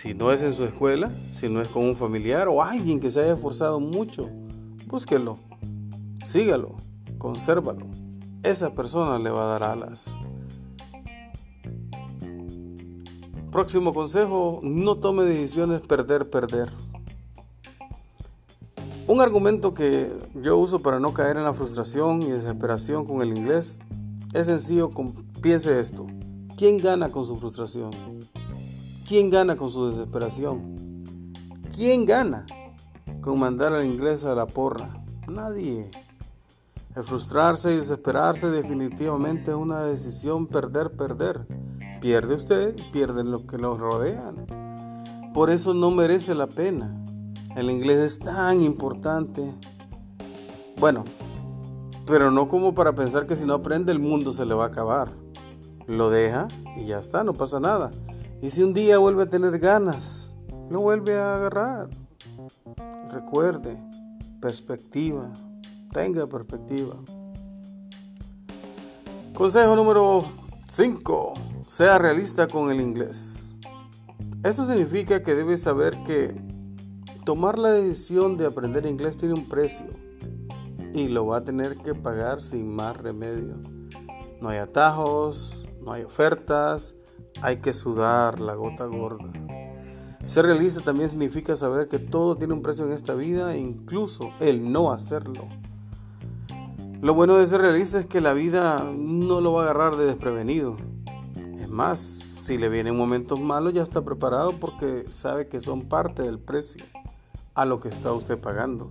Si 0.00 0.14
no 0.14 0.30
es 0.30 0.44
en 0.44 0.52
su 0.52 0.64
escuela, 0.64 1.10
si 1.32 1.48
no 1.48 1.60
es 1.60 1.66
con 1.66 1.82
un 1.82 1.96
familiar 1.96 2.46
o 2.46 2.62
alguien 2.62 3.00
que 3.00 3.10
se 3.10 3.18
haya 3.18 3.32
esforzado 3.32 3.80
mucho, 3.80 4.30
búsquelo, 4.86 5.40
sígalo, 6.24 6.76
consérvalo. 7.18 7.84
Esa 8.44 8.72
persona 8.72 9.18
le 9.18 9.30
va 9.30 9.42
a 9.42 9.58
dar 9.58 9.64
alas. 9.64 10.14
Próximo 13.50 13.92
consejo, 13.92 14.60
no 14.62 14.98
tome 14.98 15.24
decisiones 15.24 15.80
perder, 15.80 16.30
perder. 16.30 16.70
Un 19.08 19.20
argumento 19.20 19.74
que 19.74 20.12
yo 20.40 20.58
uso 20.58 20.78
para 20.78 21.00
no 21.00 21.12
caer 21.12 21.38
en 21.38 21.44
la 21.44 21.54
frustración 21.54 22.22
y 22.22 22.30
desesperación 22.30 23.04
con 23.04 23.20
el 23.20 23.36
inglés 23.36 23.80
es 24.32 24.46
sencillo, 24.46 24.92
piense 25.42 25.80
esto. 25.80 26.06
¿Quién 26.56 26.76
gana 26.76 27.08
con 27.08 27.24
su 27.24 27.36
frustración? 27.36 27.90
¿Quién 29.08 29.30
gana 29.30 29.56
con 29.56 29.70
su 29.70 29.86
desesperación? 29.86 31.32
¿Quién 31.74 32.04
gana 32.04 32.44
con 33.22 33.38
mandar 33.38 33.72
al 33.72 33.86
inglés 33.86 34.22
a 34.26 34.34
la 34.34 34.44
porra? 34.44 35.02
Nadie. 35.26 35.90
El 36.94 37.04
frustrarse 37.04 37.72
y 37.72 37.76
desesperarse 37.78 38.50
definitivamente 38.50 39.52
es 39.52 39.56
una 39.56 39.80
decisión 39.84 40.46
perder, 40.46 40.90
perder. 40.90 41.46
pierde 42.02 42.34
usted 42.34 42.76
y 42.76 42.82
pierden 42.92 43.30
los 43.30 43.44
que 43.44 43.56
lo 43.56 43.78
rodean. 43.78 44.44
Por 45.32 45.48
eso 45.48 45.72
no 45.72 45.90
merece 45.90 46.34
la 46.34 46.46
pena. 46.46 47.02
El 47.56 47.70
inglés 47.70 47.96
es 47.96 48.18
tan 48.18 48.60
importante. 48.60 49.54
Bueno, 50.78 51.04
pero 52.06 52.30
no 52.30 52.46
como 52.46 52.74
para 52.74 52.92
pensar 52.92 53.26
que 53.26 53.36
si 53.36 53.46
no 53.46 53.54
aprende 53.54 53.90
el 53.90 54.00
mundo 54.00 54.34
se 54.34 54.44
le 54.44 54.52
va 54.52 54.64
a 54.64 54.68
acabar. 54.68 55.12
Lo 55.86 56.10
deja 56.10 56.46
y 56.76 56.84
ya 56.84 56.98
está, 56.98 57.24
no 57.24 57.32
pasa 57.32 57.58
nada. 57.58 57.90
Y 58.40 58.50
si 58.50 58.62
un 58.62 58.72
día 58.72 58.98
vuelve 58.98 59.24
a 59.24 59.28
tener 59.28 59.58
ganas, 59.58 60.32
lo 60.70 60.80
vuelve 60.80 61.18
a 61.18 61.34
agarrar. 61.34 61.88
Recuerde, 63.10 63.76
perspectiva, 64.40 65.32
tenga 65.92 66.26
perspectiva. 66.28 66.96
Consejo 69.34 69.74
número 69.74 70.24
5. 70.70 71.34
Sea 71.66 71.98
realista 71.98 72.46
con 72.46 72.70
el 72.70 72.80
inglés. 72.80 73.52
Esto 74.44 74.64
significa 74.64 75.22
que 75.22 75.34
debes 75.34 75.62
saber 75.62 75.96
que 76.04 76.40
tomar 77.24 77.58
la 77.58 77.70
decisión 77.70 78.36
de 78.36 78.46
aprender 78.46 78.86
inglés 78.86 79.16
tiene 79.16 79.34
un 79.34 79.48
precio 79.48 79.86
y 80.94 81.08
lo 81.08 81.26
va 81.26 81.38
a 81.38 81.44
tener 81.44 81.76
que 81.78 81.94
pagar 81.94 82.40
sin 82.40 82.74
más 82.74 82.96
remedio. 82.96 83.56
No 84.40 84.48
hay 84.48 84.58
atajos, 84.58 85.66
no 85.80 85.92
hay 85.92 86.04
ofertas, 86.04 86.94
hay 87.42 87.58
que 87.58 87.72
sudar 87.72 88.40
la 88.40 88.54
gota 88.54 88.86
gorda. 88.86 89.30
Ser 90.24 90.44
realista 90.44 90.82
también 90.82 91.08
significa 91.08 91.56
saber 91.56 91.88
que 91.88 91.98
todo 91.98 92.36
tiene 92.36 92.52
un 92.52 92.62
precio 92.62 92.84
en 92.84 92.92
esta 92.92 93.14
vida, 93.14 93.56
incluso 93.56 94.30
el 94.40 94.70
no 94.70 94.92
hacerlo. 94.92 95.48
Lo 97.00 97.14
bueno 97.14 97.36
de 97.36 97.46
ser 97.46 97.60
realista 97.60 97.98
es 97.98 98.06
que 98.06 98.20
la 98.20 98.32
vida 98.32 98.84
no 98.94 99.40
lo 99.40 99.52
va 99.52 99.62
a 99.62 99.64
agarrar 99.64 99.96
de 99.96 100.04
desprevenido. 100.04 100.76
Es 101.60 101.68
más, 101.68 102.00
si 102.00 102.58
le 102.58 102.68
vienen 102.68 102.96
momentos 102.96 103.40
malos 103.40 103.72
ya 103.72 103.82
está 103.82 104.02
preparado 104.02 104.52
porque 104.58 105.04
sabe 105.08 105.48
que 105.48 105.60
son 105.60 105.88
parte 105.88 106.22
del 106.22 106.38
precio 106.38 106.84
a 107.54 107.64
lo 107.64 107.80
que 107.80 107.88
está 107.88 108.12
usted 108.12 108.38
pagando. 108.38 108.90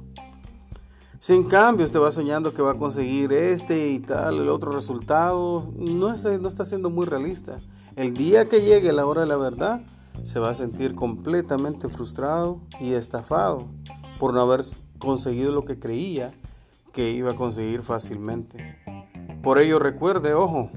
Si 1.20 1.34
en 1.34 1.44
cambio 1.44 1.86
usted 1.86 2.00
va 2.00 2.12
soñando 2.12 2.54
que 2.54 2.62
va 2.62 2.72
a 2.72 2.78
conseguir 2.78 3.34
este 3.34 3.90
y 3.90 4.00
tal, 4.00 4.36
el 4.40 4.50
otro 4.50 4.72
resultado, 4.72 5.72
no, 5.76 6.16
no 6.16 6.48
está 6.48 6.64
siendo 6.64 6.90
muy 6.90 7.06
realista. 7.06 7.58
El 7.98 8.14
día 8.14 8.46
que 8.48 8.62
llegue 8.62 8.94
la 8.94 9.08
hora 9.08 9.22
de 9.22 9.28
la 9.28 9.38
verdad, 9.38 9.82
se 10.24 10.38
va 10.38 10.52
a 10.52 10.54
sentir 10.54 10.94
completamente 10.94 11.90
frustrado 11.90 12.62
y 12.80 12.94
estafado 12.94 13.66
por 14.20 14.36
no 14.36 14.42
haber 14.42 14.64
conseguido 15.00 15.52
lo 15.52 15.66
que 15.66 15.80
creía 15.80 16.32
que 16.94 17.10
iba 17.10 17.32
a 17.32 17.36
conseguir 17.36 17.82
fácilmente. 17.82 18.78
Por 19.42 19.58
ello 19.58 19.80
recuerde, 19.80 20.36
ojo, 20.36 20.70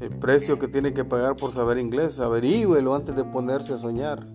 el 0.00 0.10
precio 0.18 0.58
que 0.58 0.66
tiene 0.66 0.92
que 0.92 1.04
pagar 1.04 1.36
por 1.36 1.52
saber 1.52 1.78
inglés, 1.78 2.18
averígüelo 2.18 2.96
antes 2.96 3.14
de 3.14 3.22
ponerse 3.22 3.74
a 3.74 3.76
soñar. 3.76 4.26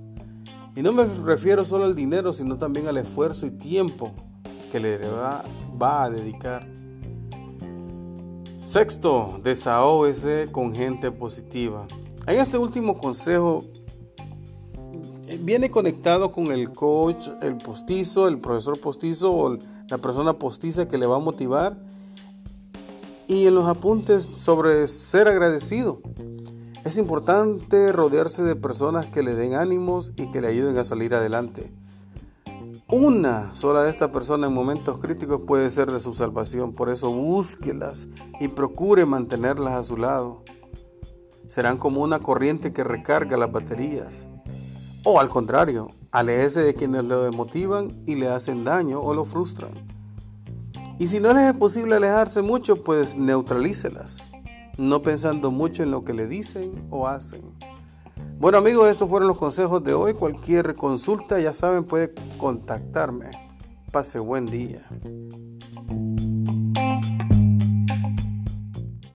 Y 0.77 0.81
no 0.81 0.93
me 0.93 1.03
refiero 1.03 1.65
solo 1.65 1.83
al 1.83 1.97
dinero, 1.97 2.31
sino 2.31 2.57
también 2.57 2.87
al 2.87 2.95
esfuerzo 2.95 3.45
y 3.45 3.51
tiempo 3.51 4.13
que 4.71 4.79
le 4.79 4.97
va, 4.99 5.43
va 5.77 6.05
a 6.05 6.09
dedicar. 6.09 6.78
Sexto, 8.69 9.39
desahógese 9.43 10.47
con 10.51 10.75
gente 10.75 11.11
positiva. 11.11 11.87
En 12.27 12.39
este 12.39 12.59
último 12.59 12.99
consejo 12.99 13.63
eh, 15.27 15.39
viene 15.41 15.71
conectado 15.71 16.31
con 16.31 16.51
el 16.51 16.71
coach, 16.71 17.29
el 17.41 17.57
postizo, 17.57 18.27
el 18.27 18.37
profesor 18.37 18.79
postizo 18.79 19.33
o 19.33 19.57
la 19.87 19.97
persona 19.97 20.33
postiza 20.33 20.87
que 20.87 20.99
le 20.99 21.07
va 21.07 21.15
a 21.15 21.19
motivar. 21.19 21.79
Y 23.27 23.47
en 23.47 23.55
los 23.55 23.65
apuntes 23.65 24.29
sobre 24.33 24.87
ser 24.87 25.27
agradecido. 25.27 26.03
Es 26.85 26.99
importante 26.99 27.91
rodearse 27.91 28.43
de 28.43 28.55
personas 28.55 29.07
que 29.07 29.23
le 29.23 29.33
den 29.33 29.55
ánimos 29.55 30.11
y 30.15 30.29
que 30.29 30.41
le 30.41 30.47
ayuden 30.47 30.77
a 30.77 30.83
salir 30.83 31.15
adelante. 31.15 31.73
Una 32.91 33.53
sola 33.53 33.83
de 33.83 33.91
estas 33.91 34.09
personas 34.09 34.47
en 34.47 34.55
momentos 34.55 34.97
críticos 34.97 35.41
puede 35.45 35.69
ser 35.69 35.91
de 35.91 35.99
su 35.99 36.11
salvación, 36.11 36.73
por 36.73 36.89
eso 36.89 37.11
búsquelas 37.11 38.07
y 38.39 38.47
procure 38.47 39.05
mantenerlas 39.05 39.75
a 39.75 39.83
su 39.83 39.95
lado. 39.95 40.43
Serán 41.45 41.77
como 41.77 42.01
una 42.01 42.17
corriente 42.17 42.73
que 42.73 42.83
recarga 42.83 43.37
las 43.37 43.51
baterías. 43.51 44.25
O 45.03 45.19
al 45.19 45.29
contrario, 45.29 45.89
aléjese 46.11 46.61
de 46.61 46.73
quienes 46.73 47.03
lo 47.03 47.21
demotivan 47.21 48.01
y 48.07 48.15
le 48.15 48.27
hacen 48.27 48.63
daño 48.63 48.99
o 48.99 49.13
lo 49.13 49.23
frustran. 49.23 49.85
Y 50.97 51.09
si 51.09 51.19
no 51.19 51.31
les 51.31 51.45
es 51.45 51.53
posible 51.53 51.95
alejarse 51.95 52.41
mucho, 52.41 52.83
pues 52.83 53.17
neutralícelas, 53.17 54.27
no 54.79 55.03
pensando 55.03 55.51
mucho 55.51 55.83
en 55.83 55.91
lo 55.91 56.03
que 56.03 56.13
le 56.15 56.25
dicen 56.25 56.87
o 56.89 57.07
hacen. 57.07 57.53
Bueno 58.39 58.57
amigos, 58.57 58.89
estos 58.89 59.09
fueron 59.09 59.27
los 59.27 59.37
consejos 59.37 59.83
de 59.83 59.93
hoy. 59.93 60.13
Cualquier 60.13 60.73
consulta, 60.73 61.41
ya 61.41 61.51
saben, 61.51 61.83
puede 61.83 62.13
contactarme. 62.37 63.31
Pase 63.91 64.17
buen 64.17 64.45
día. 64.45 64.87